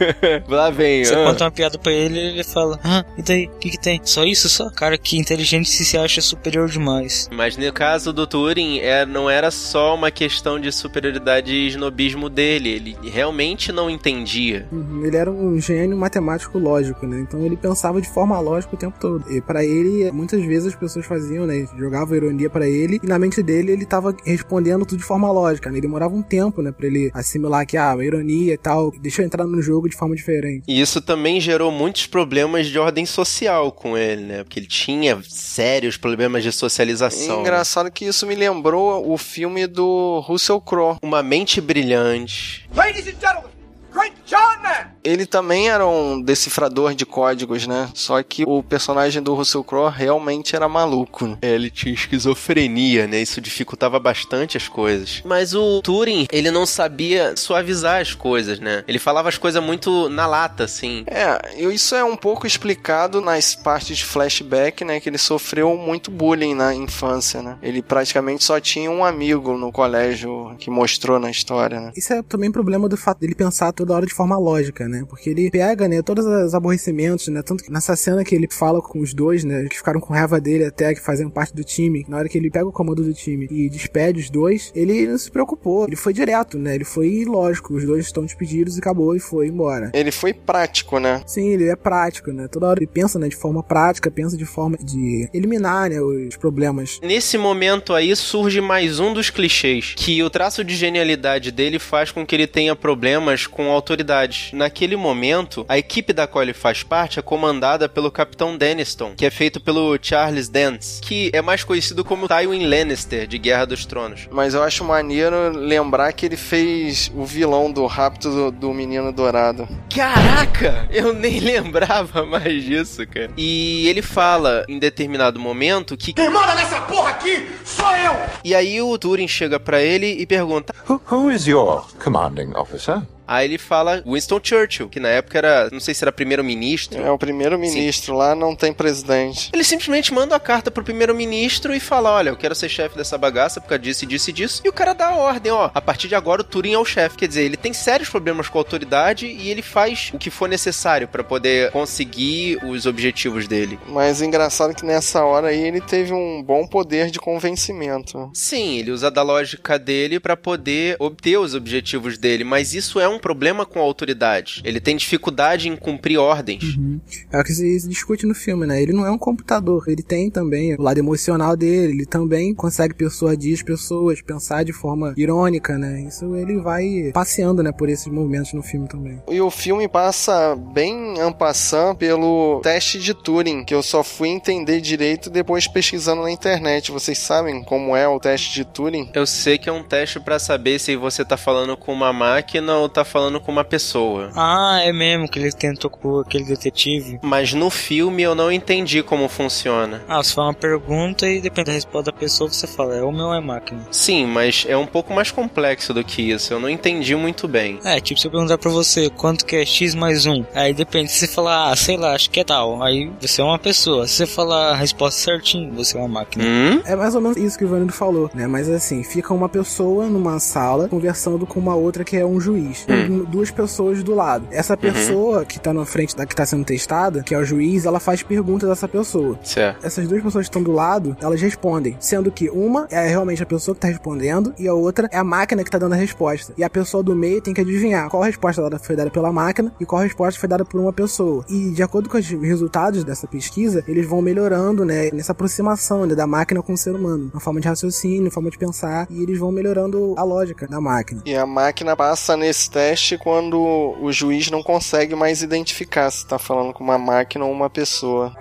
Lá 0.46 0.70
vem. 0.70 1.04
Você 1.04 1.14
ah. 1.14 1.24
conta 1.24 1.44
uma 1.44 1.50
piada 1.50 1.78
pra 1.78 1.92
ele 1.92 2.18
ele 2.18 2.44
fala: 2.44 2.78
Ah, 2.84 3.04
e 3.16 3.22
daí? 3.22 3.46
O 3.46 3.58
que, 3.58 3.70
que 3.70 3.78
tem? 3.78 4.00
Só 4.04 4.24
isso? 4.24 4.48
Só? 4.48 4.70
Cara, 4.70 4.98
que 4.98 5.16
inteligente 5.16 5.68
se 5.70 5.84
se 5.84 5.96
acha 5.96 6.20
superior 6.20 6.68
demais. 6.68 7.28
Mas 7.32 7.56
no 7.56 7.72
caso 7.72 8.12
do 8.12 8.26
Turing, 8.26 8.80
é, 8.80 9.06
não 9.06 9.28
era 9.28 9.50
só 9.50 9.94
uma 9.94 10.10
questão 10.10 10.58
de 10.58 10.70
superioridade 10.72 11.52
e 11.52 11.68
snobismo 11.68 12.28
dele. 12.28 12.70
Ele 12.70 12.96
realmente 13.10 13.72
não 13.72 13.88
entendia. 13.88 14.68
Uhum, 14.70 15.04
Ele 15.04 15.16
era 15.16 15.30
um 15.30 15.58
gênio 15.60 15.96
matemático 15.96 16.58
lógico, 16.58 17.06
né? 17.06 17.20
Então 17.20 17.40
ele 17.44 17.56
pensava 17.56 18.00
de 18.00 18.08
forma 18.08 18.38
lógica 18.40 18.74
o 18.74 18.78
tempo 18.78 18.98
todo. 19.00 19.24
E 19.30 19.40
pra 19.40 19.64
ele, 19.64 20.10
muitas 20.12 20.42
vezes 20.44 20.68
as 20.68 20.74
pessoas 20.74 21.06
faziam, 21.06 21.46
né? 21.46 21.66
Jogavam 21.78 22.16
ironia 22.16 22.50
pra 22.50 22.68
ele 22.68 23.00
e 23.02 23.06
na 23.06 23.18
mente 23.18 23.42
dele 23.42 23.72
ele 23.72 23.86
tava 23.86 24.14
respondendo 24.24 24.84
tudo 24.84 24.98
de 24.98 25.04
forma 25.04 25.30
lógica, 25.30 25.61
né? 25.70 25.74
Ele 25.74 25.82
demorava 25.82 26.14
um 26.14 26.22
tempo, 26.22 26.62
né? 26.62 26.72
Pra 26.72 26.86
ele 26.86 27.10
assimilar 27.14 27.66
que, 27.66 27.76
ah, 27.76 27.96
ironia 28.00 28.54
e 28.54 28.58
tal, 28.58 28.90
deixa 29.00 29.22
eu 29.22 29.26
entrar 29.26 29.46
no 29.46 29.60
jogo 29.62 29.88
de 29.88 29.96
forma 29.96 30.14
diferente. 30.14 30.64
E 30.66 30.80
isso 30.80 31.00
também 31.00 31.40
gerou 31.40 31.70
muitos 31.70 32.06
problemas 32.06 32.66
de 32.66 32.78
ordem 32.78 33.06
social 33.06 33.72
com 33.72 33.96
ele, 33.96 34.22
né? 34.22 34.44
Porque 34.44 34.58
ele 34.58 34.66
tinha 34.66 35.20
sérios 35.28 35.96
problemas 35.96 36.42
de 36.42 36.52
socialização. 36.52 37.40
Engraçado 37.40 37.90
que 37.90 38.04
isso 38.04 38.26
me 38.26 38.34
lembrou 38.34 39.10
o 39.10 39.16
filme 39.16 39.66
do 39.66 40.20
Russell 40.20 40.60
Crowe. 40.60 40.96
Uma 41.02 41.22
mente 41.22 41.60
brilhante. 41.60 42.68
Ladies 42.74 43.06
and 43.06 43.20
gentlemen, 43.20 43.50
Great 43.92 44.16
John 44.26 44.62
Man! 44.62 44.91
Ele 45.04 45.26
também 45.26 45.68
era 45.68 45.86
um 45.86 46.20
decifrador 46.20 46.94
de 46.94 47.04
códigos, 47.04 47.66
né? 47.66 47.88
Só 47.94 48.22
que 48.22 48.44
o 48.46 48.62
personagem 48.62 49.22
do 49.22 49.34
Russell 49.34 49.64
Crowe 49.64 49.90
realmente 49.90 50.54
era 50.54 50.68
maluco. 50.68 51.26
né? 51.26 51.38
É, 51.42 51.54
ele 51.54 51.70
tinha 51.70 51.94
esquizofrenia, 51.94 53.06
né? 53.06 53.20
Isso 53.20 53.40
dificultava 53.40 53.98
bastante 53.98 54.56
as 54.56 54.68
coisas. 54.68 55.22
Mas 55.24 55.54
o 55.54 55.80
Turing, 55.82 56.26
ele 56.30 56.50
não 56.50 56.64
sabia 56.66 57.34
suavizar 57.36 58.00
as 58.00 58.14
coisas, 58.14 58.60
né? 58.60 58.84
Ele 58.86 58.98
falava 58.98 59.28
as 59.28 59.38
coisas 59.38 59.62
muito 59.62 60.08
na 60.08 60.26
lata, 60.26 60.64
assim. 60.64 61.04
É, 61.06 61.62
isso 61.72 61.94
é 61.94 62.04
um 62.04 62.16
pouco 62.16 62.46
explicado 62.46 63.20
nas 63.20 63.54
partes 63.54 63.96
de 63.96 64.04
flashback, 64.04 64.84
né? 64.84 65.00
Que 65.00 65.08
ele 65.08 65.18
sofreu 65.18 65.76
muito 65.76 66.10
bullying 66.10 66.54
na 66.54 66.74
infância, 66.74 67.42
né? 67.42 67.56
Ele 67.62 67.82
praticamente 67.82 68.44
só 68.44 68.60
tinha 68.60 68.90
um 68.90 69.04
amigo 69.04 69.56
no 69.56 69.72
colégio 69.72 70.54
que 70.58 70.70
mostrou 70.70 71.18
na 71.18 71.30
história, 71.30 71.80
né? 71.80 71.92
Isso 71.96 72.12
é 72.12 72.22
também 72.22 72.50
problema 72.50 72.88
do 72.88 72.96
fato 72.96 73.20
dele 73.20 73.34
pensar 73.34 73.72
toda 73.72 73.94
hora 73.94 74.06
de 74.06 74.14
forma 74.14 74.38
lógica, 74.38 74.86
né? 74.88 74.91
Né? 74.92 75.04
Porque 75.08 75.30
ele 75.30 75.50
pega, 75.50 75.88
né, 75.88 76.02
todos 76.02 76.24
os 76.24 76.54
aborrecimentos, 76.54 77.28
né? 77.28 77.42
Tanto 77.42 77.64
que 77.64 77.72
nessa 77.72 77.96
cena 77.96 78.22
que 78.24 78.34
ele 78.34 78.46
fala 78.50 78.80
com 78.80 79.00
os 79.00 79.14
dois, 79.14 79.42
né, 79.42 79.66
que 79.68 79.76
ficaram 79.76 80.00
com 80.00 80.12
raiva 80.12 80.40
dele 80.40 80.66
até, 80.66 80.94
que 80.94 81.00
faziam 81.00 81.30
parte 81.30 81.54
do 81.54 81.64
time, 81.64 82.04
na 82.08 82.18
hora 82.18 82.28
que 82.28 82.36
ele 82.36 82.50
pega 82.50 82.66
o 82.66 82.72
comando 82.72 83.02
do 83.02 83.14
time 83.14 83.48
e 83.50 83.68
despede 83.68 84.20
os 84.20 84.30
dois, 84.30 84.70
ele 84.74 85.06
não 85.06 85.18
se 85.18 85.30
preocupou, 85.30 85.86
ele 85.86 85.96
foi 85.96 86.12
direto, 86.12 86.58
né? 86.58 86.74
Ele 86.74 86.84
foi 86.84 87.24
lógico, 87.24 87.74
os 87.74 87.84
dois 87.84 88.04
estão 88.04 88.24
despedidos 88.24 88.76
e 88.76 88.80
acabou 88.80 89.16
e 89.16 89.20
foi 89.20 89.48
embora. 89.48 89.90
Ele 89.94 90.10
foi 90.10 90.32
prático, 90.32 90.98
né? 90.98 91.22
Sim, 91.26 91.48
ele 91.48 91.68
é 91.68 91.76
prático, 91.76 92.30
né? 92.32 92.48
Toda 92.48 92.68
hora 92.68 92.78
ele 92.78 92.86
pensa, 92.86 93.18
né, 93.18 93.28
de 93.28 93.36
forma 93.36 93.62
prática, 93.62 94.10
pensa 94.10 94.36
de 94.36 94.44
forma 94.44 94.76
de 94.78 95.28
eliminar, 95.32 95.88
né, 95.88 96.00
os 96.00 96.36
problemas. 96.36 97.00
Nesse 97.02 97.38
momento 97.38 97.94
aí 97.94 98.14
surge 98.14 98.60
mais 98.60 99.00
um 99.00 99.14
dos 99.14 99.30
clichês, 99.30 99.94
que 99.96 100.22
o 100.22 100.28
traço 100.30 100.62
de 100.62 100.74
genialidade 100.74 101.50
dele 101.50 101.78
faz 101.78 102.10
com 102.10 102.26
que 102.26 102.34
ele 102.34 102.46
tenha 102.46 102.76
problemas 102.76 103.46
com 103.46 103.70
autoridade. 103.70 104.50
Naquele 104.52 104.81
momento, 104.96 105.64
a 105.68 105.78
equipe 105.78 106.12
da 106.12 106.26
qual 106.26 106.42
ele 106.42 106.52
faz 106.52 106.82
parte 106.82 107.18
é 107.18 107.22
comandada 107.22 107.88
pelo 107.88 108.10
Capitão 108.10 108.56
Denniston, 108.56 109.14
que 109.16 109.26
é 109.26 109.30
feito 109.30 109.60
pelo 109.60 109.98
Charles 110.00 110.48
Dance, 110.48 111.00
que 111.00 111.30
é 111.32 111.40
mais 111.40 111.64
conhecido 111.64 112.04
como 112.04 112.28
Tywin 112.28 112.66
Lannister 112.66 113.26
de 113.26 113.38
Guerra 113.38 113.66
dos 113.66 113.86
Tronos. 113.86 114.28
Mas 114.30 114.54
eu 114.54 114.62
acho 114.62 114.84
maneiro 114.84 115.50
lembrar 115.56 116.12
que 116.12 116.26
ele 116.26 116.36
fez 116.36 117.10
o 117.14 117.24
vilão 117.24 117.70
do 117.70 117.86
Rapto 117.86 118.30
do, 118.30 118.50
do 118.50 118.74
Menino 118.74 119.12
Dourado. 119.12 119.68
Caraca! 119.94 120.88
Eu 120.90 121.12
nem 121.12 121.38
lembrava 121.40 122.24
mais 122.24 122.64
disso, 122.64 123.06
cara. 123.06 123.30
E 123.36 123.86
ele 123.88 124.02
fala 124.02 124.64
em 124.68 124.78
determinado 124.78 125.38
momento 125.38 125.96
que. 125.96 126.12
Quem 126.12 126.30
manda 126.30 126.54
nessa 126.54 126.80
porra 126.82 127.10
aqui 127.10 127.48
sou 127.64 127.90
eu! 127.96 128.14
E 128.44 128.54
aí 128.54 128.80
o 128.80 128.96
Turing 128.98 129.28
chega 129.28 129.58
pra 129.58 129.82
ele 129.82 130.06
e 130.06 130.26
pergunta: 130.26 130.74
Who, 130.88 131.00
who 131.10 131.30
is 131.30 131.46
your 131.46 131.86
commanding 132.02 132.52
officer? 132.54 133.02
Aí 133.26 133.46
ele 133.46 133.58
fala 133.58 134.02
Winston 134.06 134.40
Churchill, 134.42 134.88
que 134.88 135.00
na 135.00 135.08
época 135.08 135.38
era, 135.38 135.68
não 135.70 135.80
sei 135.80 135.94
se 135.94 136.04
era 136.04 136.12
primeiro-ministro. 136.12 137.00
É 137.00 137.10
o 137.10 137.18
primeiro-ministro, 137.18 138.14
lá 138.14 138.34
não 138.34 138.54
tem 138.54 138.72
presidente. 138.72 139.50
Ele 139.52 139.64
simplesmente 139.64 140.12
manda 140.12 140.36
a 140.36 140.40
carta 140.40 140.70
pro 140.70 140.84
primeiro-ministro 140.84 141.74
e 141.74 141.80
fala: 141.80 142.12
Olha, 142.12 142.30
eu 142.30 142.36
quero 142.36 142.54
ser 142.54 142.68
chefe 142.68 142.96
dessa 142.96 143.16
bagaça 143.16 143.60
por 143.60 143.68
causa 143.68 143.82
disso 143.82 144.04
e 144.04 144.06
disso 144.06 144.30
e 144.30 144.32
disso. 144.32 144.62
E 144.64 144.68
o 144.68 144.72
cara 144.72 144.92
dá 144.92 145.08
a 145.08 145.16
ordem: 145.16 145.52
Ó, 145.52 145.70
a 145.72 145.80
partir 145.80 146.08
de 146.08 146.14
agora 146.14 146.42
o 146.42 146.44
Turing 146.44 146.74
é 146.74 146.78
o 146.78 146.84
chefe. 146.84 147.16
Quer 147.16 147.28
dizer, 147.28 147.42
ele 147.42 147.56
tem 147.56 147.72
sérios 147.72 148.08
problemas 148.08 148.48
com 148.48 148.58
a 148.58 148.60
autoridade 148.60 149.26
e 149.26 149.50
ele 149.50 149.62
faz 149.62 150.10
o 150.12 150.18
que 150.18 150.30
for 150.30 150.48
necessário 150.48 151.08
para 151.08 151.24
poder 151.24 151.70
conseguir 151.70 152.58
os 152.64 152.86
objetivos 152.86 153.46
dele. 153.46 153.78
Mas 153.86 154.20
engraçado 154.20 154.74
que 154.74 154.84
nessa 154.84 155.24
hora 155.24 155.48
aí 155.48 155.60
ele 155.60 155.80
teve 155.80 156.12
um 156.12 156.42
bom 156.42 156.66
poder 156.66 157.10
de 157.10 157.18
convencimento. 157.18 158.30
Sim, 158.34 158.78
ele 158.78 158.90
usa 158.90 159.10
da 159.10 159.22
lógica 159.22 159.78
dele 159.78 160.18
para 160.18 160.36
poder 160.36 160.96
obter 160.98 161.38
os 161.38 161.54
objetivos 161.54 162.18
dele, 162.18 162.44
mas 162.44 162.74
isso 162.74 163.00
é 163.00 163.08
um 163.08 163.11
problema 163.18 163.64
com 163.64 163.78
a 163.78 163.82
autoridade. 163.82 164.62
Ele 164.64 164.80
tem 164.80 164.96
dificuldade 164.96 165.68
em 165.68 165.76
cumprir 165.76 166.18
ordens. 166.18 166.76
Uhum. 166.76 167.00
É 167.32 167.40
o 167.40 167.44
que 167.44 167.52
se 167.52 167.88
discute 167.88 168.26
no 168.26 168.34
filme, 168.34 168.66
né? 168.66 168.82
Ele 168.82 168.92
não 168.92 169.06
é 169.06 169.10
um 169.10 169.18
computador, 169.18 169.84
ele 169.88 170.02
tem 170.02 170.30
também 170.30 170.74
o 170.74 170.82
lado 170.82 170.98
emocional 170.98 171.56
dele, 171.56 171.92
ele 171.92 172.06
também 172.06 172.54
consegue 172.54 172.94
persuadir 172.94 173.54
as 173.54 173.62
pessoas, 173.62 174.20
pensar 174.22 174.64
de 174.64 174.72
forma 174.72 175.14
irônica, 175.16 175.78
né? 175.78 176.02
Isso 176.02 176.34
ele 176.36 176.58
vai 176.58 177.10
passeando, 177.12 177.62
né, 177.62 177.72
por 177.72 177.88
esses 177.88 178.06
movimentos 178.06 178.52
no 178.52 178.62
filme 178.62 178.88
também. 178.88 179.20
E 179.28 179.40
o 179.40 179.50
filme 179.50 179.88
passa 179.88 180.56
bem 180.56 181.20
ampassando 181.20 181.96
pelo 181.96 182.60
teste 182.62 182.98
de 182.98 183.14
Turing, 183.14 183.64
que 183.64 183.74
eu 183.74 183.82
só 183.82 184.02
fui 184.02 184.28
entender 184.28 184.80
direito 184.80 185.30
depois 185.30 185.66
pesquisando 185.66 186.22
na 186.22 186.30
internet. 186.30 186.90
Vocês 186.90 187.18
sabem 187.18 187.62
como 187.62 187.96
é 187.96 188.06
o 188.08 188.18
teste 188.18 188.52
de 188.52 188.64
Turing? 188.64 189.10
Eu 189.14 189.26
sei 189.26 189.58
que 189.58 189.68
é 189.68 189.72
um 189.72 189.82
teste 189.82 190.20
para 190.20 190.38
saber 190.38 190.78
se 190.78 190.96
você 190.96 191.24
tá 191.24 191.36
falando 191.36 191.76
com 191.76 191.92
uma 191.92 192.12
máquina 192.12 192.76
ou 192.76 192.88
tá 193.02 193.04
falando 193.04 193.40
com 193.40 193.52
uma 193.52 193.64
pessoa. 193.64 194.30
Ah, 194.34 194.80
é 194.82 194.92
mesmo 194.92 195.28
que 195.28 195.38
ele 195.38 195.52
tentou 195.52 195.90
com 195.90 196.20
aquele 196.20 196.44
detetive. 196.44 197.18
Mas 197.22 197.52
no 197.52 197.68
filme 197.68 198.22
eu 198.22 198.34
não 198.34 198.50
entendi 198.50 199.02
como 199.02 199.28
funciona. 199.28 200.02
Ah, 200.08 200.22
você 200.22 200.32
faz 200.34 200.46
uma 200.46 200.54
pergunta 200.54 201.28
e 201.28 201.40
depende 201.40 201.66
da 201.66 201.72
resposta 201.72 202.10
da 202.10 202.16
pessoa, 202.16 202.48
você 202.48 202.66
fala, 202.66 202.96
é 202.96 203.02
homem 203.02 203.22
ou 203.22 203.34
é 203.34 203.40
máquina? 203.40 203.86
Sim, 203.90 204.26
mas 204.26 204.64
é 204.68 204.76
um 204.76 204.86
pouco 204.86 205.12
mais 205.12 205.30
complexo 205.30 205.92
do 205.92 206.04
que 206.04 206.22
isso. 206.22 206.52
Eu 206.52 206.60
não 206.60 206.68
entendi 206.68 207.14
muito 207.16 207.48
bem. 207.48 207.80
É, 207.84 208.00
tipo, 208.00 208.20
se 208.20 208.26
eu 208.26 208.30
perguntar 208.30 208.58
pra 208.58 208.70
você 208.70 209.10
quanto 209.10 209.44
que 209.44 209.56
é 209.56 209.66
x 209.66 209.94
mais 209.94 210.26
1, 210.26 210.44
aí 210.54 210.72
depende. 210.72 211.10
Se 211.10 211.26
você 211.26 211.28
falar, 211.28 211.70
ah, 211.70 211.76
sei 211.76 211.96
lá, 211.96 212.14
acho 212.14 212.30
que 212.30 212.40
é 212.40 212.44
tal, 212.44 212.82
aí 212.82 213.10
você 213.20 213.40
é 213.40 213.44
uma 213.44 213.58
pessoa. 213.58 214.06
Se 214.06 214.14
você 214.14 214.26
falar 214.26 214.70
a 214.70 214.76
resposta 214.76 215.20
certinho, 215.20 215.72
você 215.72 215.96
é 215.96 216.00
uma 216.00 216.08
máquina. 216.08 216.44
Hum? 216.44 216.82
É 216.84 216.94
mais 216.94 217.14
ou 217.14 217.20
menos 217.20 217.36
isso 217.36 217.58
que 217.58 217.64
o 217.64 217.66
Ivanildo 217.66 217.92
falou, 217.92 218.30
né? 218.34 218.46
Mas 218.46 218.68
assim, 218.68 219.02
fica 219.02 219.34
uma 219.34 219.48
pessoa 219.48 220.06
numa 220.06 220.38
sala 220.38 220.88
conversando 220.88 221.46
com 221.46 221.58
uma 221.58 221.74
outra 221.74 222.04
que 222.04 222.16
é 222.16 222.24
um 222.24 222.40
juiz. 222.40 222.86
Hum. 222.92 223.24
Duas 223.28 223.50
pessoas 223.50 224.02
do 224.02 224.14
lado. 224.14 224.46
Essa 224.50 224.76
pessoa 224.76 225.44
que 225.44 225.58
tá 225.58 225.72
na 225.72 225.84
frente 225.84 226.16
da 226.16 226.26
que 226.26 226.34
tá 226.34 226.44
sendo 226.44 226.64
testada, 226.64 227.22
que 227.22 227.34
é 227.34 227.38
o 227.38 227.44
juiz, 227.44 227.84
ela 227.86 227.98
faz 228.00 228.22
perguntas 228.22 228.68
a 228.68 228.72
essa 228.72 228.88
pessoa. 228.88 229.38
Certo. 229.42 229.84
Essas 229.84 230.06
duas 230.06 230.22
pessoas 230.22 230.46
que 230.46 230.50
estão 230.50 230.62
do 230.62 230.72
lado, 230.72 231.16
elas 231.20 231.40
respondem. 231.40 231.96
Sendo 232.00 232.30
que 232.30 232.48
uma 232.50 232.86
é 232.90 233.06
realmente 233.06 233.42
a 233.42 233.46
pessoa 233.46 233.74
que 233.74 233.80
tá 233.80 233.88
respondendo 233.88 234.52
e 234.58 234.68
a 234.68 234.74
outra 234.74 235.08
é 235.12 235.18
a 235.18 235.24
máquina 235.24 235.64
que 235.64 235.70
tá 235.70 235.78
dando 235.78 235.92
a 235.94 235.96
resposta. 235.96 236.52
E 236.56 236.64
a 236.64 236.70
pessoa 236.70 237.02
do 237.02 237.14
meio 237.14 237.40
tem 237.40 237.54
que 237.54 237.60
adivinhar 237.60 238.08
qual 238.10 238.22
resposta 238.22 238.62
dada- 238.62 238.78
foi 238.78 238.96
dada 238.96 239.10
pela 239.10 239.32
máquina 239.32 239.72
e 239.80 239.86
qual 239.86 240.02
resposta 240.02 240.38
foi 240.38 240.48
dada 240.48 240.64
por 240.64 240.80
uma 240.80 240.92
pessoa. 240.92 241.44
E 241.48 241.70
de 241.70 241.82
acordo 241.82 242.08
com 242.08 242.18
os 242.18 242.26
resultados 242.28 243.04
dessa 243.04 243.26
pesquisa, 243.26 243.82
eles 243.88 244.06
vão 244.06 244.20
melhorando, 244.22 244.84
né, 244.84 245.10
nessa 245.12 245.32
aproximação 245.32 246.06
né, 246.06 246.14
da 246.14 246.26
máquina 246.26 246.62
com 246.62 246.72
o 246.72 246.76
ser 246.76 246.94
humano. 246.94 247.30
Na 247.32 247.40
forma 247.40 247.60
de 247.60 247.68
raciocínio, 247.68 248.24
na 248.24 248.30
forma 248.30 248.50
de 248.50 248.58
pensar. 248.58 249.06
E 249.10 249.22
eles 249.22 249.38
vão 249.38 249.50
melhorando 249.52 250.14
a 250.16 250.22
lógica 250.22 250.66
da 250.66 250.80
máquina. 250.80 251.22
E 251.24 251.34
a 251.34 251.46
máquina 251.46 251.96
passa 251.96 252.36
nesse 252.36 252.70
teste 252.70 252.81
quando 253.18 253.96
o 254.00 254.12
juiz 254.12 254.50
não 254.50 254.62
consegue 254.62 255.14
mais 255.14 255.42
identificar 255.42 256.10
se 256.10 256.26
tá 256.26 256.38
falando 256.38 256.72
com 256.72 256.82
uma 256.82 256.98
máquina 256.98 257.44
ou 257.44 257.52
uma 257.52 257.70
pessoa. 257.70 258.34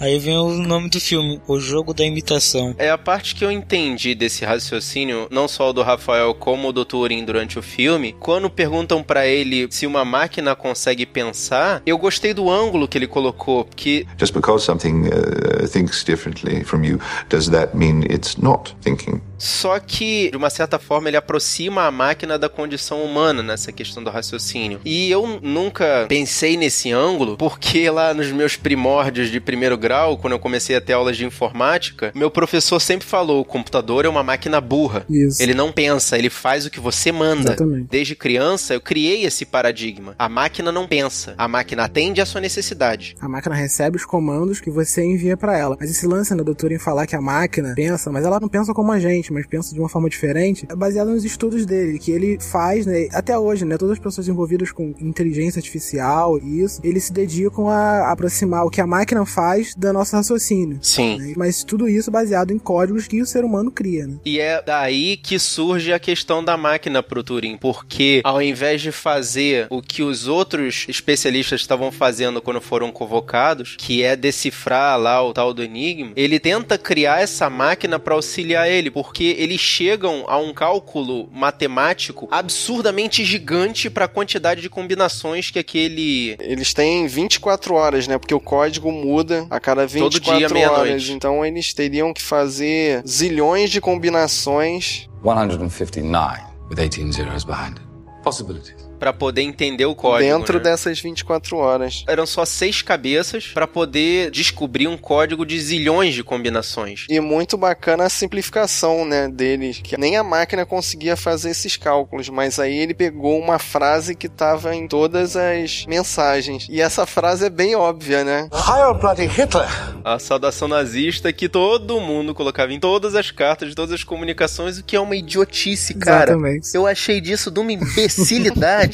Aí 0.00 0.18
vem 0.18 0.34
o 0.38 0.48
nome 0.54 0.88
do 0.88 0.98
filme, 0.98 1.42
O 1.46 1.60
Jogo 1.60 1.92
da 1.92 2.02
Imitação. 2.02 2.74
É 2.78 2.88
a 2.88 2.96
parte 2.96 3.34
que 3.34 3.44
eu 3.44 3.52
entendi 3.52 4.14
desse 4.14 4.46
raciocínio, 4.46 5.28
não 5.30 5.46
só 5.46 5.68
o 5.68 5.72
do 5.74 5.82
Rafael 5.82 6.32
como 6.32 6.68
o 6.68 6.72
do 6.72 6.86
Turing 6.86 7.22
durante 7.22 7.58
o 7.58 7.62
filme. 7.62 8.16
Quando 8.18 8.48
perguntam 8.48 9.02
pra 9.02 9.26
ele 9.26 9.68
se 9.70 9.86
uma 9.86 10.02
máquina 10.02 10.56
consegue 10.56 11.04
pensar, 11.04 11.82
eu 11.84 11.98
gostei 11.98 12.32
do 12.32 12.48
ângulo 12.48 12.88
que 12.88 12.96
ele 12.96 13.06
colocou, 13.06 13.68
que 13.76 14.06
Just 14.18 14.32
because 14.32 14.64
something 14.64 15.02
uh, 15.08 15.68
thinks 15.68 16.02
differently 16.02 16.64
from 16.64 16.82
you, 16.82 16.98
does 17.28 17.50
that 17.50 17.76
mean 17.76 18.00
it's 18.10 18.38
not 18.38 18.74
thinking? 18.80 19.20
Só 19.40 19.80
que, 19.80 20.30
de 20.30 20.36
uma 20.36 20.50
certa 20.50 20.78
forma, 20.78 21.08
ele 21.08 21.16
aproxima 21.16 21.84
a 21.84 21.90
máquina 21.90 22.38
da 22.38 22.46
condição 22.46 23.02
humana 23.02 23.42
nessa 23.42 23.72
questão 23.72 24.04
do 24.04 24.10
raciocínio. 24.10 24.82
E 24.84 25.10
eu 25.10 25.40
nunca 25.42 26.04
pensei 26.06 26.58
nesse 26.58 26.92
ângulo, 26.92 27.38
porque 27.38 27.88
lá 27.88 28.12
nos 28.12 28.30
meus 28.30 28.56
primórdios 28.56 29.30
de 29.30 29.40
primeiro 29.40 29.78
grau, 29.78 29.89
quando 30.18 30.32
eu 30.32 30.38
comecei 30.38 30.76
a 30.76 30.80
ter 30.80 30.92
aulas 30.92 31.16
de 31.16 31.24
informática, 31.24 32.12
meu 32.14 32.30
professor 32.30 32.80
sempre 32.80 33.06
falou: 33.06 33.40
o 33.40 33.44
computador 33.44 34.04
é 34.04 34.08
uma 34.08 34.22
máquina 34.22 34.60
burra. 34.60 35.04
Isso. 35.08 35.42
Ele 35.42 35.54
não 35.54 35.72
pensa, 35.72 36.18
ele 36.18 36.30
faz 36.30 36.66
o 36.66 36.70
que 36.70 36.80
você 36.80 37.12
manda. 37.12 37.50
Exatamente. 37.50 37.88
Desde 37.90 38.14
criança, 38.14 38.74
eu 38.74 38.80
criei 38.80 39.24
esse 39.24 39.44
paradigma. 39.44 40.14
A 40.18 40.28
máquina 40.28 40.70
não 40.70 40.86
pensa, 40.86 41.34
a 41.36 41.48
máquina 41.48 41.84
atende 41.84 42.20
à 42.20 42.26
sua 42.26 42.40
necessidade. 42.40 43.16
A 43.20 43.28
máquina 43.28 43.54
recebe 43.54 43.96
os 43.96 44.04
comandos 44.04 44.60
que 44.60 44.70
você 44.70 45.02
envia 45.04 45.36
pra 45.36 45.56
ela. 45.56 45.76
Mas 45.78 45.90
esse 45.90 46.06
lance, 46.06 46.34
né, 46.34 46.42
doutor, 46.42 46.72
em 46.72 46.78
falar 46.78 47.06
que 47.06 47.16
a 47.16 47.20
máquina 47.20 47.72
pensa, 47.74 48.10
mas 48.10 48.24
ela 48.24 48.40
não 48.40 48.48
pensa 48.48 48.72
como 48.72 48.92
a 48.92 48.98
gente, 48.98 49.32
mas 49.32 49.46
pensa 49.46 49.74
de 49.74 49.80
uma 49.80 49.88
forma 49.88 50.08
diferente, 50.08 50.66
é 50.68 50.74
baseado 50.74 51.10
nos 51.10 51.24
estudos 51.24 51.66
dele, 51.66 51.98
que 51.98 52.10
ele 52.10 52.38
faz, 52.40 52.86
né, 52.86 53.08
até 53.12 53.38
hoje, 53.38 53.64
né, 53.64 53.76
todas 53.76 53.92
as 53.94 53.98
pessoas 53.98 54.28
envolvidas 54.28 54.72
com 54.72 54.94
inteligência 55.00 55.58
artificial 55.58 56.38
e 56.38 56.62
isso, 56.62 56.80
eles 56.82 57.04
se 57.04 57.12
dedicam 57.12 57.68
a 57.68 58.10
aproximar 58.10 58.64
o 58.64 58.70
que 58.70 58.80
a 58.80 58.86
máquina 58.86 59.24
faz 59.24 59.74
do 59.80 59.92
nosso 59.92 60.14
raciocínio. 60.14 60.78
Sim. 60.82 61.18
né? 61.18 61.34
Mas 61.36 61.64
tudo 61.64 61.88
isso 61.88 62.10
baseado 62.10 62.52
em 62.52 62.58
códigos 62.58 63.08
que 63.08 63.20
o 63.20 63.26
ser 63.26 63.44
humano 63.44 63.70
cria, 63.70 64.06
né? 64.06 64.16
E 64.24 64.38
é 64.38 64.62
daí 64.62 65.16
que 65.16 65.38
surge 65.38 65.92
a 65.92 65.98
questão 65.98 66.44
da 66.44 66.56
máquina 66.56 67.02
pro 67.02 67.22
Turing, 67.22 67.56
porque 67.56 68.20
ao 68.24 68.40
invés 68.42 68.80
de 68.82 68.92
fazer 68.92 69.66
o 69.70 69.80
que 69.80 70.02
os 70.02 70.28
outros 70.28 70.86
especialistas 70.88 71.60
estavam 71.60 71.90
fazendo 71.90 72.42
quando 72.42 72.60
foram 72.60 72.92
convocados, 72.92 73.76
que 73.78 74.02
é 74.02 74.14
decifrar 74.14 74.98
lá 74.98 75.22
o 75.22 75.32
tal 75.32 75.54
do 75.54 75.62
enigma, 75.62 76.12
ele 76.14 76.38
tenta 76.38 76.76
criar 76.76 77.22
essa 77.22 77.48
máquina 77.48 77.98
para 77.98 78.14
auxiliar 78.14 78.70
ele, 78.70 78.90
porque 78.90 79.36
eles 79.38 79.60
chegam 79.60 80.24
a 80.28 80.36
um 80.36 80.52
cálculo 80.52 81.28
matemático 81.32 82.28
absurdamente 82.30 83.24
gigante 83.24 83.88
para 83.88 84.04
a 84.04 84.08
quantidade 84.08 84.60
de 84.60 84.68
combinações 84.68 85.50
que 85.50 85.58
aquele 85.58 86.36
Eles 86.40 86.74
têm 86.74 87.06
24 87.06 87.74
horas, 87.74 88.06
né? 88.06 88.18
Porque 88.18 88.34
o 88.34 88.40
código 88.40 88.90
muda 88.90 89.46
a 89.48 89.60
cada 89.60 89.69
Todo 89.74 90.12
24 90.12 90.54
dia, 90.54 90.70
horas. 90.70 91.08
Então 91.08 91.44
eles 91.44 91.72
teriam 91.72 92.12
que 92.12 92.22
fazer 92.22 93.02
zilhões 93.06 93.70
de 93.70 93.80
combinações 93.80 95.08
159 95.22 96.40
with 96.70 96.76
18 96.76 97.12
zeros 97.12 97.44
behind 97.44 97.76
it. 97.78 97.82
Possibilities. 98.22 98.89
Para 99.00 99.14
poder 99.14 99.40
entender 99.40 99.86
o 99.86 99.94
código. 99.94 100.30
Dentro 100.30 100.58
né? 100.58 100.64
dessas 100.64 101.00
24 101.00 101.56
horas. 101.56 102.04
Eram 102.06 102.26
só 102.26 102.44
seis 102.44 102.82
cabeças 102.82 103.46
para 103.46 103.66
poder 103.66 104.30
descobrir 104.30 104.86
um 104.86 104.96
código 104.98 105.46
de 105.46 105.58
zilhões 105.58 106.14
de 106.14 106.22
combinações. 106.22 107.06
E 107.08 107.18
muito 107.18 107.56
bacana 107.56 108.04
a 108.04 108.10
simplificação, 108.10 109.06
né, 109.06 109.26
deles, 109.26 109.80
que 109.82 109.96
nem 109.96 110.18
a 110.18 110.22
máquina 110.22 110.66
conseguia 110.66 111.16
fazer 111.16 111.50
esses 111.50 111.78
cálculos, 111.78 112.28
mas 112.28 112.58
aí 112.58 112.76
ele 112.76 112.92
pegou 112.92 113.38
uma 113.38 113.58
frase 113.58 114.14
que 114.14 114.28
tava 114.28 114.74
em 114.74 114.86
todas 114.86 115.34
as 115.34 115.86
mensagens. 115.86 116.66
E 116.70 116.80
essa 116.80 117.06
frase 117.06 117.46
é 117.46 117.50
bem 117.50 117.74
óbvia, 117.74 118.22
né? 118.22 118.48
Heil 118.52 118.94
bloody 118.94 119.26
Hitler! 119.26 119.68
A 120.04 120.18
saudação 120.18 120.68
nazista 120.68 121.32
que 121.32 121.48
todo 121.48 122.00
mundo 122.00 122.34
colocava 122.34 122.72
em 122.72 122.80
todas 122.80 123.14
as 123.14 123.30
cartas 123.30 123.70
de 123.70 123.74
todas 123.74 123.94
as 123.94 124.04
comunicações, 124.04 124.78
o 124.78 124.84
que 124.84 124.94
é 124.94 125.00
uma 125.00 125.16
idiotice, 125.16 125.94
cara. 125.94 126.32
Exatamente. 126.32 126.74
Eu 126.74 126.86
achei 126.86 127.20
disso 127.20 127.50
de 127.50 127.60
uma 127.60 127.72
imbecilidade. 127.72 128.89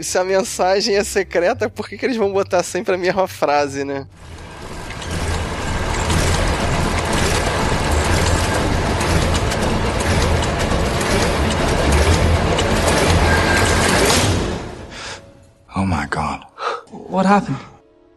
Se 0.00 0.18
a 0.18 0.24
mensagem 0.24 0.96
é 0.96 1.04
secreta, 1.04 1.68
por 1.68 1.88
que, 1.88 1.96
que 1.96 2.06
eles 2.06 2.16
vão 2.16 2.32
botar 2.32 2.62
sempre 2.62 2.94
a 2.94 2.98
mesma 2.98 3.26
frase, 3.26 3.84
né? 3.84 4.06
Oh 15.74 15.84
my 15.84 16.06
god. 16.06 16.46
What 16.90 17.26
happened? 17.26 17.58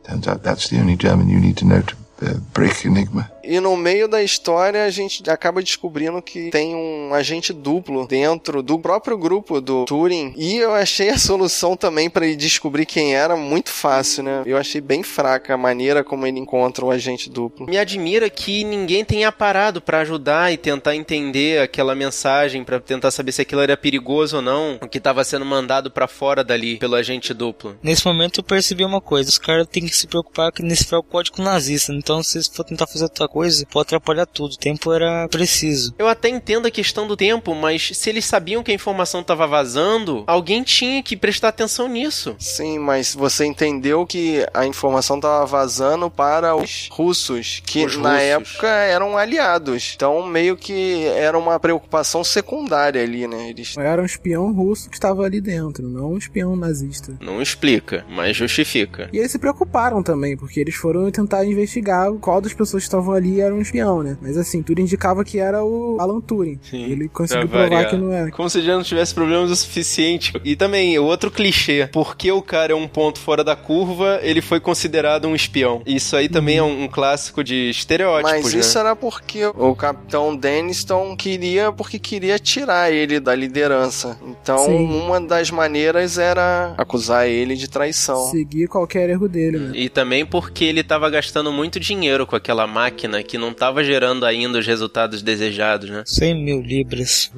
Turns 0.03 0.27
out 0.27 0.43
that's 0.43 0.69
the 0.69 0.79
only 0.79 0.95
German 0.95 1.27
you 1.27 1.39
need 1.39 1.57
to 1.57 1.65
know 1.65 1.81
to 1.81 1.95
uh, 2.21 2.33
break 2.53 2.85
Enigma. 2.85 3.29
E 3.49 3.59
no 3.59 3.75
meio 3.75 4.07
da 4.07 4.21
história 4.21 4.85
a 4.85 4.91
gente 4.91 5.27
acaba 5.27 5.59
descobrindo 5.59 6.21
que 6.21 6.51
tem 6.51 6.75
um 6.75 7.15
agente 7.15 7.51
duplo 7.51 8.05
dentro 8.05 8.61
do 8.61 8.77
próprio 8.77 9.17
grupo 9.17 9.59
do 9.59 9.85
Turing. 9.85 10.35
E 10.37 10.57
eu 10.57 10.71
achei 10.71 11.09
a 11.09 11.17
solução 11.17 11.75
também 11.75 12.11
para 12.11 12.27
ele 12.27 12.35
descobrir 12.35 12.85
quem 12.85 13.15
era 13.15 13.35
muito 13.35 13.71
fácil, 13.71 14.21
né? 14.21 14.43
Eu 14.45 14.55
achei 14.55 14.79
bem 14.79 15.01
fraca 15.01 15.55
a 15.55 15.57
maneira 15.57 16.03
como 16.03 16.27
ele 16.27 16.37
encontra 16.37 16.85
o 16.85 16.91
agente 16.91 17.27
duplo. 17.27 17.65
Me 17.65 17.79
admira 17.79 18.29
que 18.29 18.63
ninguém 18.63 19.03
tenha 19.03 19.31
parado 19.31 19.81
para 19.81 20.01
ajudar 20.01 20.53
e 20.53 20.57
tentar 20.57 20.95
entender 20.95 21.59
aquela 21.59 21.95
mensagem, 21.95 22.63
para 22.63 22.79
tentar 22.79 23.09
saber 23.09 23.31
se 23.31 23.41
aquilo 23.41 23.61
era 23.61 23.75
perigoso 23.75 24.35
ou 24.35 24.41
não, 24.43 24.77
o 24.79 24.87
que 24.87 24.99
estava 24.99 25.23
sendo 25.23 25.45
mandado 25.45 25.89
para 25.89 26.07
fora 26.07 26.43
dali 26.43 26.77
pelo 26.77 26.93
agente 26.93 27.33
duplo. 27.33 27.75
Nesse 27.81 28.05
momento 28.05 28.41
eu 28.41 28.43
percebi 28.43 28.85
uma 28.85 29.01
coisa: 29.01 29.27
os 29.27 29.39
caras 29.39 29.65
têm 29.65 29.87
que 29.87 29.97
se 29.97 30.05
preocupar 30.05 30.51
que 30.51 30.61
nesse 30.61 30.89
o 30.95 31.03
código 31.03 31.41
nazista. 31.41 31.93
Então, 31.93 32.23
se 32.23 32.37
eles 32.37 32.47
for 32.47 32.63
tentar 32.63 32.87
fazer 32.87 33.03
outra 33.03 33.27
coisa, 33.27 33.38
pode 33.71 33.87
atrapalhar 33.87 34.25
tudo. 34.25 34.53
O 34.53 34.57
tempo 34.57 34.91
era 34.93 35.27
preciso. 35.29 35.93
Eu 35.97 36.07
até 36.07 36.29
entendo 36.29 36.67
a 36.67 36.71
questão 36.71 37.07
do 37.07 37.15
tempo, 37.15 37.53
mas 37.55 37.91
se 37.93 38.09
eles 38.09 38.25
sabiam 38.25 38.63
que 38.63 38.71
a 38.71 38.75
informação 38.75 39.21
estava 39.21 39.47
vazando, 39.47 40.23
alguém 40.27 40.63
tinha 40.63 41.01
que 41.03 41.15
prestar 41.17 41.49
atenção 41.49 41.87
nisso. 41.87 42.35
Sim, 42.39 42.79
mas 42.79 43.13
você 43.15 43.45
entendeu 43.45 44.05
que 44.05 44.45
a 44.53 44.65
informação 44.65 45.17
estava 45.17 45.45
vazando 45.45 46.09
para 46.09 46.55
os 46.55 46.87
russos, 46.91 47.61
que 47.65 47.85
Os 47.85 47.97
na 47.97 48.11
russos. 48.13 48.25
época 48.25 48.67
eram 48.67 49.17
aliados. 49.17 49.93
Então, 49.95 50.25
meio 50.25 50.55
que 50.55 51.05
era 51.05 51.37
uma 51.37 51.59
preocupação 51.59 52.23
secundária 52.23 53.01
ali, 53.01 53.27
né? 53.27 53.49
Eles 53.49 53.77
Era 53.77 54.01
um 54.01 54.05
espião 54.05 54.51
russo 54.53 54.89
que 54.89 54.95
estava 54.95 55.23
ali 55.23 55.41
dentro, 55.41 55.87
não 55.87 56.13
um 56.13 56.17
espião 56.17 56.55
nazista. 56.55 57.17
Não 57.19 57.41
explica, 57.41 58.05
mas 58.09 58.35
justifica. 58.35 59.09
E 59.13 59.17
eles 59.17 59.31
se 59.31 59.39
preocuparam 59.39 60.01
também, 60.03 60.35
porque 60.37 60.59
eles 60.59 60.75
foram 60.75 61.09
tentar 61.11 61.45
investigar 61.45 62.11
qual 62.13 62.41
das 62.41 62.53
pessoas 62.53 62.83
que 62.83 62.87
estavam 62.87 63.13
ali 63.19 63.41
era 63.41 63.53
um 63.53 63.61
espião, 63.61 64.01
né? 64.03 64.17
Mas 64.21 64.37
assim, 64.37 64.61
tudo 64.63 64.81
indicava 64.81 65.23
que 65.23 65.39
era 65.39 65.63
o 65.63 65.97
Alan 65.99 66.19
Turing. 66.21 66.59
Ele 66.73 67.07
conseguiu 67.09 67.47
Pra 67.47 67.59
provar 67.61 67.75
variar. 67.75 67.89
que 67.91 67.97
não 67.97 68.11
era. 68.11 68.31
Como 68.31 68.49
se 68.49 68.61
já 68.61 68.75
não 68.75 68.83
tivesse 68.83 69.13
problemas 69.13 69.51
o 69.51 69.55
suficiente. 69.55 70.33
E 70.43 70.55
também, 70.55 70.97
o 70.97 71.03
outro 71.03 71.29
clichê. 71.29 71.87
Porque 71.91 72.31
o 72.31 72.41
cara 72.41 72.73
é 72.73 72.75
um 72.75 72.87
ponto 72.87 73.19
fora 73.19 73.43
da 73.43 73.55
curva, 73.55 74.19
ele 74.23 74.41
foi 74.41 74.59
considerado 74.59 75.27
um 75.27 75.35
espião. 75.35 75.81
Isso 75.85 76.15
aí 76.15 76.27
também 76.29 76.57
é 76.57 76.63
um, 76.63 76.83
um 76.83 76.87
clássico 76.87 77.43
de 77.43 77.69
estereótipos, 77.69 78.31
Mas 78.31 78.53
né? 78.53 78.59
isso 78.59 78.77
era 78.77 78.95
porque 78.95 79.45
o 79.45 79.75
capitão 79.75 80.35
Denniston 80.35 81.15
queria, 81.15 81.71
porque 81.71 81.99
queria 81.99 82.39
tirar 82.39 82.91
ele 82.91 83.19
da 83.19 83.35
liderança. 83.35 84.17
Então, 84.25 84.57
Sim. 84.65 84.85
uma 84.85 85.19
das 85.19 85.51
maneiras 85.51 86.17
era 86.17 86.73
acusar 86.77 87.27
ele 87.27 87.55
de 87.55 87.69
traição. 87.69 88.27
Seguir 88.29 88.67
qualquer 88.67 89.09
erro 89.09 89.27
dele, 89.27 89.57
né? 89.59 89.71
E 89.75 89.89
também 89.89 90.25
porque 90.25 90.63
ele 90.65 90.83
tava 90.83 91.09
gastando 91.09 91.51
muito 91.51 91.79
dinheiro 91.79 92.25
com 92.25 92.35
aquela 92.35 92.65
máquina 92.67 93.08
que 93.23 93.37
não 93.37 93.53
tava 93.53 93.83
gerando 93.83 94.25
ainda 94.25 94.59
os 94.59 94.65
resultados 94.67 95.21
desejados, 95.21 95.89
né? 95.89 96.03
100 96.05 96.35
mil 96.43 96.61
libras. 96.61 97.31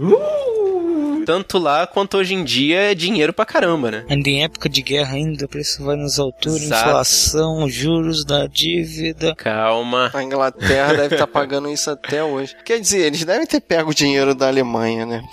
Tanto 1.26 1.60
lá 1.60 1.86
quanto 1.86 2.18
hoje 2.18 2.34
em 2.34 2.44
dia 2.44 2.92
é 2.92 2.96
dinheiro 2.96 3.32
pra 3.32 3.46
caramba, 3.46 3.92
né? 3.92 4.06
Ainda 4.10 4.30
em 4.30 4.44
época 4.44 4.68
de 4.68 4.82
guerra 4.82 5.14
ainda, 5.16 5.46
o 5.46 5.48
preço 5.48 5.84
vai 5.84 5.96
nas 5.96 6.18
alturas, 6.18 6.64
Exato. 6.64 6.90
inflação, 6.90 7.70
juros 7.70 8.26
da 8.26 8.48
dívida. 8.48 9.36
Calma. 9.36 10.10
A 10.14 10.24
Inglaterra 10.24 10.94
deve 10.96 11.16
estar 11.16 11.28
pagando 11.28 11.70
isso 11.70 11.90
até 11.92 12.24
hoje. 12.24 12.56
Quer 12.66 12.80
dizer, 12.80 13.06
eles 13.06 13.24
devem 13.24 13.46
ter 13.46 13.62
pego 13.62 13.92
o 13.92 13.94
dinheiro 13.94 14.34
da 14.34 14.48
Alemanha, 14.48 15.06
né? 15.06 15.22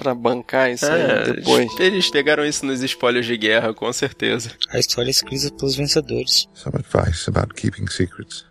Pra, 0.00 0.12
pra 0.12 0.14
bancar 0.14 0.70
isso 0.70 0.86
aí 0.86 1.00
É, 1.00 1.32
depois. 1.32 1.68
Eles 1.78 2.10
pegaram 2.10 2.44
isso 2.44 2.64
nos 2.66 2.82
espólios 2.82 3.24
de 3.26 3.36
guerra, 3.36 3.72
com 3.72 3.90
certeza. 3.92 4.50
A 4.70 4.78
história 4.78 5.08
é 5.08 5.10
escrita 5.10 5.50
pelos 5.54 5.74
vencedores. 5.74 6.46
Some 6.54 6.76
advice 6.76 7.28
about 7.28 7.54
keeping 7.54 7.86
secrets. 7.86 8.44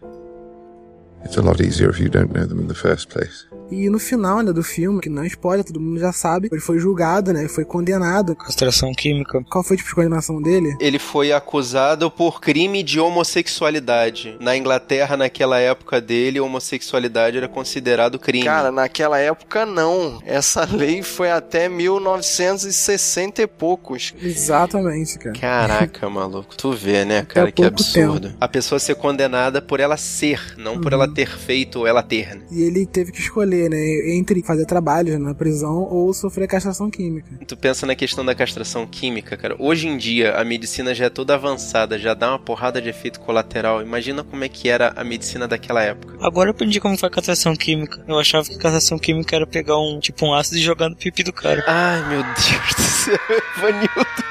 It's 1.24 1.38
a 1.38 1.42
lot 1.42 1.62
easier 1.62 1.90
if 1.90 2.00
you 2.00 2.10
don't 2.10 2.32
know 2.32 2.46
them 2.46 2.60
in 2.60 2.68
the 2.68 2.76
first 2.76 3.10
place. 3.10 3.46
E 3.72 3.90
no 3.90 4.00
final 4.00 4.42
né, 4.42 4.52
do 4.52 4.64
filme, 4.64 5.00
que 5.02 5.10
não 5.10 5.24
é 5.24 5.28
spoiler, 5.28 5.64
todo 5.66 5.80
mundo 5.80 6.00
já 6.00 6.12
sabe, 6.12 6.50
ele 6.52 6.62
foi 6.62 6.80
julgado, 6.80 7.32
né? 7.34 7.48
Foi 7.48 7.64
condenado. 7.66 8.36
Castração 8.36 8.94
química. 8.94 9.44
Qual 9.50 9.64
foi 9.64 9.78
tipo, 9.78 9.90
a 9.92 9.96
condenação 9.96 10.42
dele? 10.42 10.76
Ele 10.80 10.98
foi 11.00 11.32
acusado 11.32 12.10
por 12.10 12.42
crime 12.42 12.82
de 12.84 13.00
homossexualidade. 13.00 14.38
Na 14.40 14.56
Inglaterra, 14.58 15.16
naquela 15.18 15.60
época 15.60 16.02
dele, 16.02 16.40
homossexualidade 16.40 17.38
era 17.38 17.48
considerado 17.48 18.18
crime. 18.20 18.44
Cara, 18.46 18.72
naquela 18.72 19.20
época 19.20 19.66
não. 19.66 20.20
Essa 20.26 20.66
lei 20.66 21.02
foi 21.04 21.30
até 21.32 21.70
1960 21.70 23.42
e 23.42 23.48
poucos. 23.48 24.14
Exatamente, 24.22 25.18
cara. 25.20 25.36
Caraca, 25.40 26.10
maluco. 26.10 26.56
Tu 26.56 26.72
vê, 26.72 27.06
né, 27.06 27.24
cara? 27.28 27.52
Que 27.52 27.64
absurdo. 27.64 28.34
A 28.40 28.48
pessoa 28.48 28.80
ser 28.80 28.96
condenada 28.96 29.62
por 29.62 29.80
ela 29.80 29.98
ser, 29.98 30.56
não 30.58 30.80
por 30.80 30.94
ela 30.94 31.08
Uhum. 31.08 31.14
ter 31.14 31.38
feito 31.38 31.80
ou 31.80 31.88
ela 31.88 32.04
ter. 32.04 32.36
né? 32.36 32.42
E 32.52 32.62
ele 32.62 32.86
teve 32.86 33.12
que 33.12 33.20
escolher, 33.20 33.59
né? 33.68 34.16
Entre 34.16 34.42
fazer 34.44 34.66
trabalhos 34.66 35.20
na 35.20 35.34
prisão 35.34 35.84
ou 35.84 36.14
sofrer 36.14 36.48
castração 36.48 36.90
química. 36.90 37.28
Tu 37.46 37.58
pensa 37.58 37.86
na 37.86 37.96
questão 37.96 38.24
da 38.24 38.36
castração 38.36 38.86
química, 38.86 39.36
cara. 39.36 39.56
Hoje 39.60 39.88
em 39.88 39.98
dia, 39.98 40.36
a 40.36 40.46
medicina 40.46 40.94
já 40.94 41.06
é 41.06 41.10
toda 41.10 41.34
avançada, 41.34 41.98
já 41.98 42.14
dá 42.14 42.30
uma 42.30 42.40
porrada 42.40 42.82
de 42.82 42.90
efeito 42.90 43.20
colateral. 43.20 43.82
Imagina 43.82 44.24
como 44.24 44.44
é 44.44 44.50
que 44.50 44.70
era 44.70 44.94
a 44.96 45.04
medicina 45.04 45.48
daquela 45.48 45.82
época. 45.82 46.16
Agora 46.22 46.50
eu 46.50 46.52
aprendi 46.52 46.80
como 46.80 46.98
foi 46.98 47.10
a 47.10 47.12
castração 47.12 47.56
química. 47.56 48.04
Eu 48.08 48.20
achava 48.20 48.48
que 48.48 48.58
castração 48.58 49.00
química 49.00 49.36
era 49.36 49.48
pegar 49.48 49.78
um 49.78 50.00
tipo 50.00 50.26
um 50.26 50.34
ácido 50.34 50.58
e 50.58 50.62
jogar 50.62 50.90
no 50.90 50.96
pipi 50.96 51.24
do 51.24 51.34
cara. 51.34 51.64
Ai, 51.68 52.08
meu 52.08 52.24
Deus 52.24 52.76
do 52.76 52.82
céu, 52.84 53.20
Evanildo. 53.58 54.29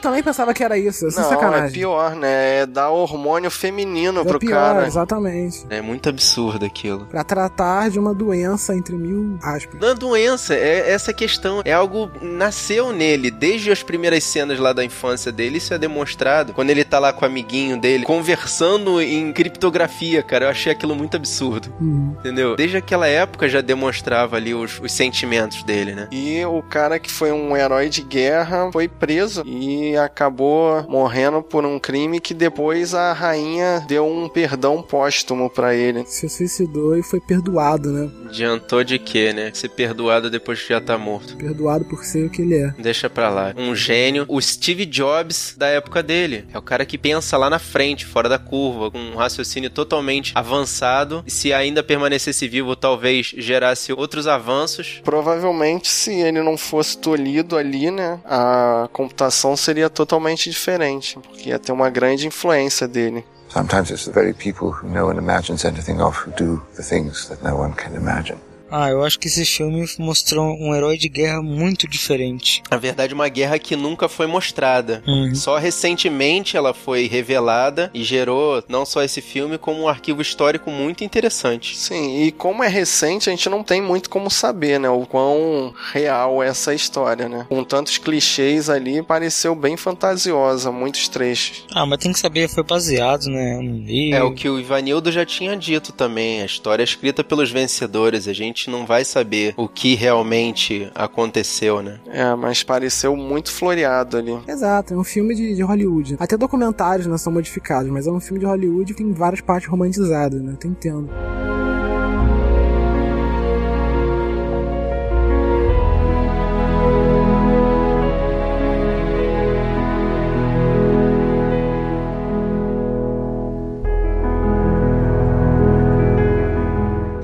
Eu 0.00 0.02
também 0.02 0.22
pensava 0.22 0.54
que 0.54 0.64
era 0.64 0.78
isso, 0.78 1.10
sem 1.10 1.22
Não, 1.22 1.28
sacanagem. 1.28 1.68
é 1.68 1.70
pior, 1.72 2.14
né? 2.16 2.60
É 2.60 2.66
dar 2.66 2.88
hormônio 2.88 3.50
feminino 3.50 4.22
É 4.22 4.24
pro 4.24 4.38
pior, 4.38 4.74
cara. 4.76 4.86
exatamente. 4.86 5.66
É 5.68 5.82
muito 5.82 6.08
absurdo 6.08 6.64
aquilo. 6.64 7.04
Pra 7.04 7.22
tratar 7.22 7.90
de 7.90 7.98
uma 7.98 8.14
doença 8.14 8.74
entre 8.74 8.96
mil 8.96 9.38
aspas. 9.42 9.78
Não 9.78 9.88
é 9.90 9.94
doença, 9.94 10.54
é 10.54 10.90
essa 10.90 11.12
questão. 11.12 11.60
É 11.66 11.72
algo 11.74 12.10
nasceu 12.22 12.92
nele. 12.94 13.30
Desde 13.30 13.70
as 13.70 13.82
primeiras 13.82 14.24
cenas 14.24 14.58
lá 14.58 14.72
da 14.72 14.82
infância 14.82 15.30
dele, 15.30 15.58
isso 15.58 15.74
é 15.74 15.78
demonstrado. 15.78 16.54
Quando 16.54 16.70
ele 16.70 16.82
tá 16.82 16.98
lá 16.98 17.12
com 17.12 17.26
o 17.26 17.28
amiguinho 17.28 17.78
dele, 17.78 18.04
conversando 18.06 19.02
em 19.02 19.30
criptografia, 19.34 20.22
cara. 20.22 20.46
Eu 20.46 20.50
achei 20.50 20.72
aquilo 20.72 20.96
muito 20.96 21.14
absurdo. 21.18 21.70
Uhum. 21.78 22.16
Entendeu? 22.20 22.56
Desde 22.56 22.78
aquela 22.78 23.06
época 23.06 23.50
já 23.50 23.60
demonstrava 23.60 24.36
ali 24.36 24.54
os, 24.54 24.80
os 24.80 24.92
sentimentos 24.92 25.62
dele, 25.62 25.92
né? 25.94 26.08
E 26.10 26.42
o 26.46 26.62
cara 26.62 26.98
que 26.98 27.10
foi 27.12 27.30
um 27.32 27.54
herói 27.54 27.90
de 27.90 28.00
guerra 28.00 28.70
foi 28.72 28.88
preso 28.88 29.42
e 29.44 29.89
acabou 29.96 30.84
morrendo 30.88 31.42
por 31.42 31.64
um 31.64 31.78
crime 31.78 32.20
que 32.20 32.34
depois 32.34 32.94
a 32.94 33.12
rainha 33.12 33.84
deu 33.86 34.06
um 34.06 34.28
perdão 34.28 34.82
póstumo 34.82 35.48
pra 35.50 35.74
ele. 35.74 36.04
Se 36.06 36.28
suicidou 36.28 36.96
e 36.96 37.02
foi 37.02 37.20
perdoado, 37.20 37.90
né? 37.90 38.10
Adiantou 38.26 38.84
de 38.84 38.98
quê, 38.98 39.32
né? 39.32 39.50
Ser 39.54 39.70
perdoado 39.70 40.30
depois 40.30 40.62
que 40.62 40.68
já 40.68 40.80
tá 40.80 40.96
morto. 40.96 41.36
Perdoado 41.36 41.84
por 41.84 42.04
ser 42.04 42.26
o 42.26 42.30
que 42.30 42.42
ele 42.42 42.56
é. 42.56 42.74
Deixa 42.78 43.08
pra 43.10 43.28
lá. 43.30 43.54
Um 43.56 43.74
gênio. 43.74 44.24
O 44.28 44.40
Steve 44.40 44.86
Jobs 44.86 45.54
da 45.56 45.66
época 45.66 46.02
dele. 46.02 46.46
É 46.52 46.58
o 46.58 46.62
cara 46.62 46.84
que 46.84 46.98
pensa 46.98 47.36
lá 47.36 47.48
na 47.50 47.58
frente, 47.58 48.06
fora 48.06 48.28
da 48.28 48.38
curva, 48.38 48.90
com 48.90 48.98
um 48.98 49.16
raciocínio 49.16 49.70
totalmente 49.70 50.32
avançado. 50.34 51.22
E 51.26 51.30
se 51.30 51.52
ainda 51.52 51.82
permanecesse 51.82 52.46
vivo, 52.48 52.76
talvez 52.76 53.32
gerasse 53.36 53.92
outros 53.92 54.26
avanços. 54.26 55.00
Provavelmente, 55.04 55.88
se 55.88 56.12
ele 56.12 56.42
não 56.42 56.56
fosse 56.56 56.98
tolhido 56.98 57.56
ali, 57.56 57.90
né, 57.90 58.20
a 58.24 58.88
computação 58.92 59.56
seria 59.56 59.79
totalmente 59.88 60.50
diferente, 60.50 61.18
porque 61.18 61.48
ia 61.48 61.58
ter 61.58 61.72
uma 61.72 61.88
grande 61.88 62.26
influência 62.26 62.86
dele. 62.86 63.24
Sometimes 63.48 63.90
it's 63.90 64.04
the 64.04 64.12
very 64.12 64.32
people 64.32 64.70
who 64.70 64.88
know 64.88 65.10
and 65.10 65.18
imagine 65.18 65.58
anything 65.64 66.00
of 66.00 66.16
who 66.24 66.30
do 66.36 66.62
the 66.76 66.82
things 66.82 67.28
that 67.28 67.42
no 67.42 67.56
one 67.56 67.72
can 67.74 67.94
imagine. 67.94 68.38
Ah, 68.70 68.90
eu 68.90 69.02
acho 69.04 69.18
que 69.18 69.28
esse 69.28 69.44
filme 69.44 69.86
mostrou 69.98 70.56
um 70.58 70.74
herói 70.74 70.96
de 70.96 71.08
guerra 71.08 71.42
muito 71.42 71.88
diferente. 71.88 72.62
Na 72.70 72.76
verdade, 72.76 73.14
uma 73.14 73.28
guerra 73.28 73.58
que 73.58 73.76
nunca 73.76 74.08
foi 74.08 74.26
mostrada. 74.26 75.02
Uhum. 75.06 75.34
Só 75.34 75.58
recentemente 75.58 76.56
ela 76.56 76.72
foi 76.72 77.06
revelada 77.06 77.90
e 77.92 78.02
gerou 78.02 78.62
não 78.68 78.84
só 78.84 79.02
esse 79.02 79.20
filme, 79.20 79.58
como 79.58 79.82
um 79.82 79.88
arquivo 79.88 80.22
histórico 80.22 80.70
muito 80.70 81.04
interessante. 81.04 81.76
Sim, 81.76 82.22
e 82.22 82.32
como 82.32 82.62
é 82.62 82.68
recente, 82.68 83.28
a 83.28 83.32
gente 83.32 83.48
não 83.48 83.62
tem 83.62 83.82
muito 83.82 84.08
como 84.08 84.30
saber, 84.30 84.78
né? 84.78 84.88
O 84.88 85.06
quão 85.06 85.74
real 85.92 86.42
é 86.42 86.48
essa 86.48 86.74
história, 86.74 87.28
né? 87.28 87.46
Com 87.48 87.62
tantos 87.64 87.98
clichês 87.98 88.68
ali, 88.68 89.02
pareceu 89.02 89.54
bem 89.54 89.76
fantasiosa, 89.76 90.70
muitos 90.72 91.08
trechos. 91.08 91.64
Ah, 91.74 91.86
mas 91.86 91.98
tem 91.98 92.12
que 92.12 92.18
saber, 92.18 92.48
foi 92.48 92.62
baseado, 92.62 93.26
né? 93.26 93.50
no 93.60 93.78
livro. 93.78 94.16
É 94.16 94.22
o 94.22 94.32
que 94.32 94.48
o 94.48 94.58
Ivanildo 94.58 95.10
já 95.10 95.24
tinha 95.24 95.56
dito 95.56 95.92
também. 95.92 96.42
A 96.42 96.46
história 96.46 96.82
é 96.82 96.84
escrita 96.84 97.22
pelos 97.22 97.50
vencedores. 97.50 98.28
A 98.28 98.32
gente 98.32 98.59
não 98.68 98.84
vai 98.84 99.04
saber 99.04 99.54
o 99.56 99.68
que 99.68 99.94
realmente 99.94 100.90
aconteceu, 100.94 101.82
né? 101.82 102.00
É, 102.08 102.34
mas 102.34 102.62
pareceu 102.62 103.16
muito 103.16 103.52
floreado 103.52 104.16
ali. 104.16 104.36
Exato, 104.48 104.94
é 104.94 104.96
um 104.96 105.04
filme 105.04 105.34
de, 105.34 105.54
de 105.54 105.62
Hollywood. 105.62 106.16
Até 106.18 106.36
documentários 106.36 107.06
não 107.06 107.18
são 107.18 107.32
modificados, 107.32 107.90
mas 107.90 108.06
é 108.06 108.10
um 108.10 108.20
filme 108.20 108.40
de 108.40 108.46
Hollywood 108.46 108.92
que 108.92 109.02
tem 109.02 109.12
várias 109.12 109.40
partes 109.40 109.68
romantizadas, 109.68 110.42
né? 110.42 110.56
Eu 110.62 110.70
entendo. 110.70 111.10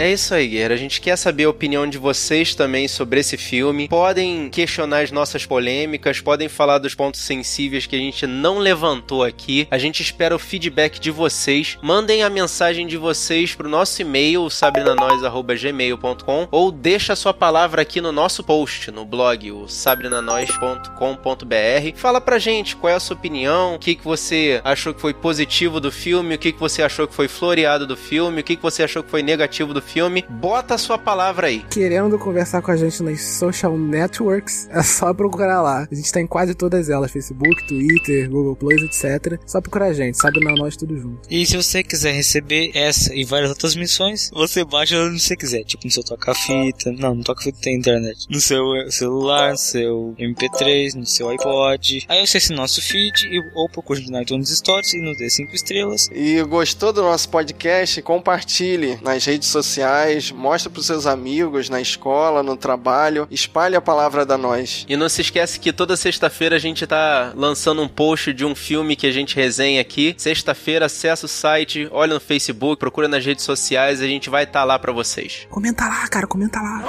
É 0.07 0.13
isso 0.13 0.33
aí, 0.33 0.47
guerreiro. 0.47 0.73
A 0.73 0.77
gente 0.77 1.01
quer 1.01 1.17
saber 1.17 1.47
a 1.47 1.51
opinião 1.51 1.85
de 1.85 1.99
vocês 1.99 2.55
também 2.55 2.87
sobre 2.87 3.19
esse 3.19 3.37
filme. 3.37 3.89
Podem 3.89 4.49
questionar 4.51 5.01
as 5.01 5.11
nossas 5.11 5.45
polêmicas, 5.45 6.21
podem 6.21 6.49
falar 6.49 6.79
dos 6.79 6.95
pontos 6.95 7.23
sensíveis 7.23 7.87
que 7.87 7.97
a 7.97 7.99
gente 7.99 8.25
não 8.25 8.59
levantou 8.59 9.25
aqui. 9.25 9.67
A 9.69 9.79
gente 9.79 10.05
espera 10.05 10.37
o 10.37 10.39
feedback 10.39 11.01
de 11.01 11.11
vocês. 11.11 11.77
Mandem 11.83 12.23
a 12.23 12.31
mensagem 12.31 12.87
de 12.87 12.97
vocês 12.97 13.53
pro 13.53 13.69
nosso 13.69 14.01
e-mail, 14.01 14.49
sabrinanois.gmail.com 14.49 16.47
ou 16.53 16.71
deixa 16.71 17.15
a 17.15 17.17
sua 17.17 17.35
palavra 17.35 17.83
aqui 17.83 18.01
no 18.01 18.13
nosso 18.13 18.45
post, 18.45 18.93
no 18.93 19.05
blog, 19.05 19.51
o 19.51 19.67
sabrinanois.com.br. 19.67 21.97
Fala 21.97 22.21
pra 22.21 22.39
gente 22.39 22.77
qual 22.77 22.93
é 22.93 22.95
a 22.95 23.01
sua 23.01 23.17
opinião, 23.17 23.75
o 23.75 23.79
que, 23.81 23.97
que 23.97 24.05
você 24.05 24.61
achou 24.63 24.95
que 24.95 25.01
foi 25.01 25.13
positivo 25.13 25.81
do 25.81 25.91
filme, 25.91 26.37
o 26.37 26.39
que, 26.39 26.53
que 26.53 26.61
você 26.61 26.85
achou 26.85 27.09
que 27.09 27.15
foi 27.15 27.27
floreado 27.27 27.89
do 27.89 27.97
filme, 27.97 28.43
o 28.43 28.45
que, 28.45 28.55
que 28.55 28.63
você 28.63 28.85
achou 28.85 29.03
que 29.03 29.11
foi 29.11 29.25
negativo 29.25 29.75
do 29.75 29.83
filme. 29.83 29.96
Bota 30.29 30.75
a 30.75 30.79
sua 30.79 30.99
palavra 30.99 31.47
aí. 31.47 31.65
Querendo 31.71 32.19
conversar 32.19 32.61
com 32.61 32.71
a 32.71 32.77
gente 32.77 33.03
nas 33.03 33.21
social 33.23 33.79
networks, 33.79 34.69
é 34.71 34.83
só 34.83 35.15
procurar 35.15 35.63
lá. 35.63 35.89
A 35.91 35.95
gente 35.95 36.13
tá 36.13 36.21
em 36.21 36.27
quase 36.27 36.55
todas 36.55 36.91
elas: 36.91 37.11
Facebook, 37.11 37.67
Twitter, 37.67 38.29
Google 38.29 38.55
Plus, 38.55 38.83
etc. 38.83 39.41
Só 39.47 39.61
procurar 39.61 39.87
a 39.87 39.93
gente, 39.95 40.19
sabe 40.19 40.45
na 40.45 40.53
nós 40.53 40.77
tudo 40.77 40.99
junto. 40.99 41.21
E 41.31 41.47
se 41.47 41.57
você 41.57 41.83
quiser 41.83 42.13
receber 42.13 42.73
essa 42.75 43.15
e 43.15 43.25
várias 43.25 43.49
outras 43.49 43.75
missões, 43.75 44.31
você 44.35 44.65
baixa 44.65 44.99
onde 44.99 45.19
você 45.19 45.35
quiser. 45.35 45.65
Tipo 45.65 45.87
no 45.87 45.91
seu 45.91 46.05
toca-fita. 46.05 46.93
Não, 46.93 47.15
no 47.15 47.25
toca-fita 47.25 47.59
tem 47.63 47.77
internet. 47.77 48.27
No 48.29 48.39
seu 48.39 48.63
celular, 48.91 49.53
no 49.53 49.59
seu 49.59 50.15
MP3, 50.19 50.95
no 50.95 51.07
seu 51.07 51.31
iPod. 51.31 52.05
Aí 52.07 52.27
você 52.27 52.37
assina 52.37 52.57
nosso 52.57 52.83
feed 52.83 53.27
e, 53.27 53.41
ou 53.55 53.67
procure 53.69 54.05
no 54.11 54.21
iTunes 54.21 54.51
Stories 54.51 54.93
e 54.93 55.01
nos 55.01 55.17
dê 55.17 55.31
5 55.31 55.55
estrelas. 55.55 56.11
E 56.13 56.43
gostou 56.43 56.93
do 56.93 57.01
nosso 57.01 57.31
podcast? 57.31 58.03
Compartilhe 58.03 58.99
nas 59.03 59.25
redes 59.25 59.49
sociais, 59.49 59.86
mostra 60.35 60.71
pros 60.71 60.87
seus 60.87 61.07
amigos, 61.07 61.69
na 61.69 61.81
escola, 61.81 62.43
no 62.43 62.57
trabalho, 62.57 63.27
espalhe 63.31 63.77
a 63.77 63.81
palavra 63.81 64.25
da 64.25 64.37
nós. 64.39 64.85
E 64.89 64.97
não 64.97 65.09
se 65.09 65.21
esquece 65.23 65.59
que 65.61 65.73
toda 65.73 65.97
sexta-feira 65.97 66.57
a 66.57 66.59
gente 66.59 66.87
tá 66.87 67.33
lançando 67.35 67.83
um 67.83 67.89
post 67.89 68.33
de 68.33 68.45
um 68.45 68.55
filme 68.55 68.97
que 68.97 69.07
a 69.07 69.13
gente 69.13 69.37
resenha 69.37 69.81
aqui. 69.81 70.15
Sexta-feira, 70.19 70.87
acessa 70.87 71.27
o 71.27 71.29
site, 71.29 71.89
olha 71.91 72.15
no 72.15 72.21
Facebook, 72.21 72.79
procura 72.79 73.09
nas 73.09 73.25
redes 73.25 73.45
sociais, 73.45 74.01
a 74.01 74.07
gente 74.07 74.29
vai 74.31 74.45
estar 74.45 74.65
lá 74.65 74.79
pra 74.79 74.93
vocês. 74.93 75.47
Comenta 75.51 75.85
lá, 75.87 76.07
cara, 76.09 76.27
comenta 76.27 76.61
lá. 76.61 76.85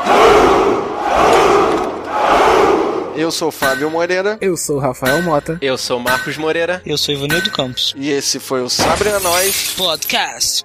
Eu 3.15 3.31
sou 3.31 3.47
o 3.47 3.51
Fábio 3.51 3.89
Moreira 3.89 4.37
Eu 4.39 4.55
sou 4.55 4.77
o 4.77 4.79
Rafael 4.79 5.21
Mota. 5.23 5.57
Eu 5.59 5.75
sou 5.77 5.97
o 5.97 5.99
Marcos 5.99 6.37
Moreira. 6.37 6.81
Eu 6.85 6.97
sou 6.97 7.15
Ivanildo 7.15 7.49
Campos. 7.51 7.93
e 7.97 8.11
esse 8.11 8.39
foi 8.39 8.61
o 8.61 8.69
Sabre 8.69 9.09
a 9.09 9.19
Nós. 9.19 9.73
Podcast. 9.75 10.63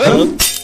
Hã? 0.00 0.61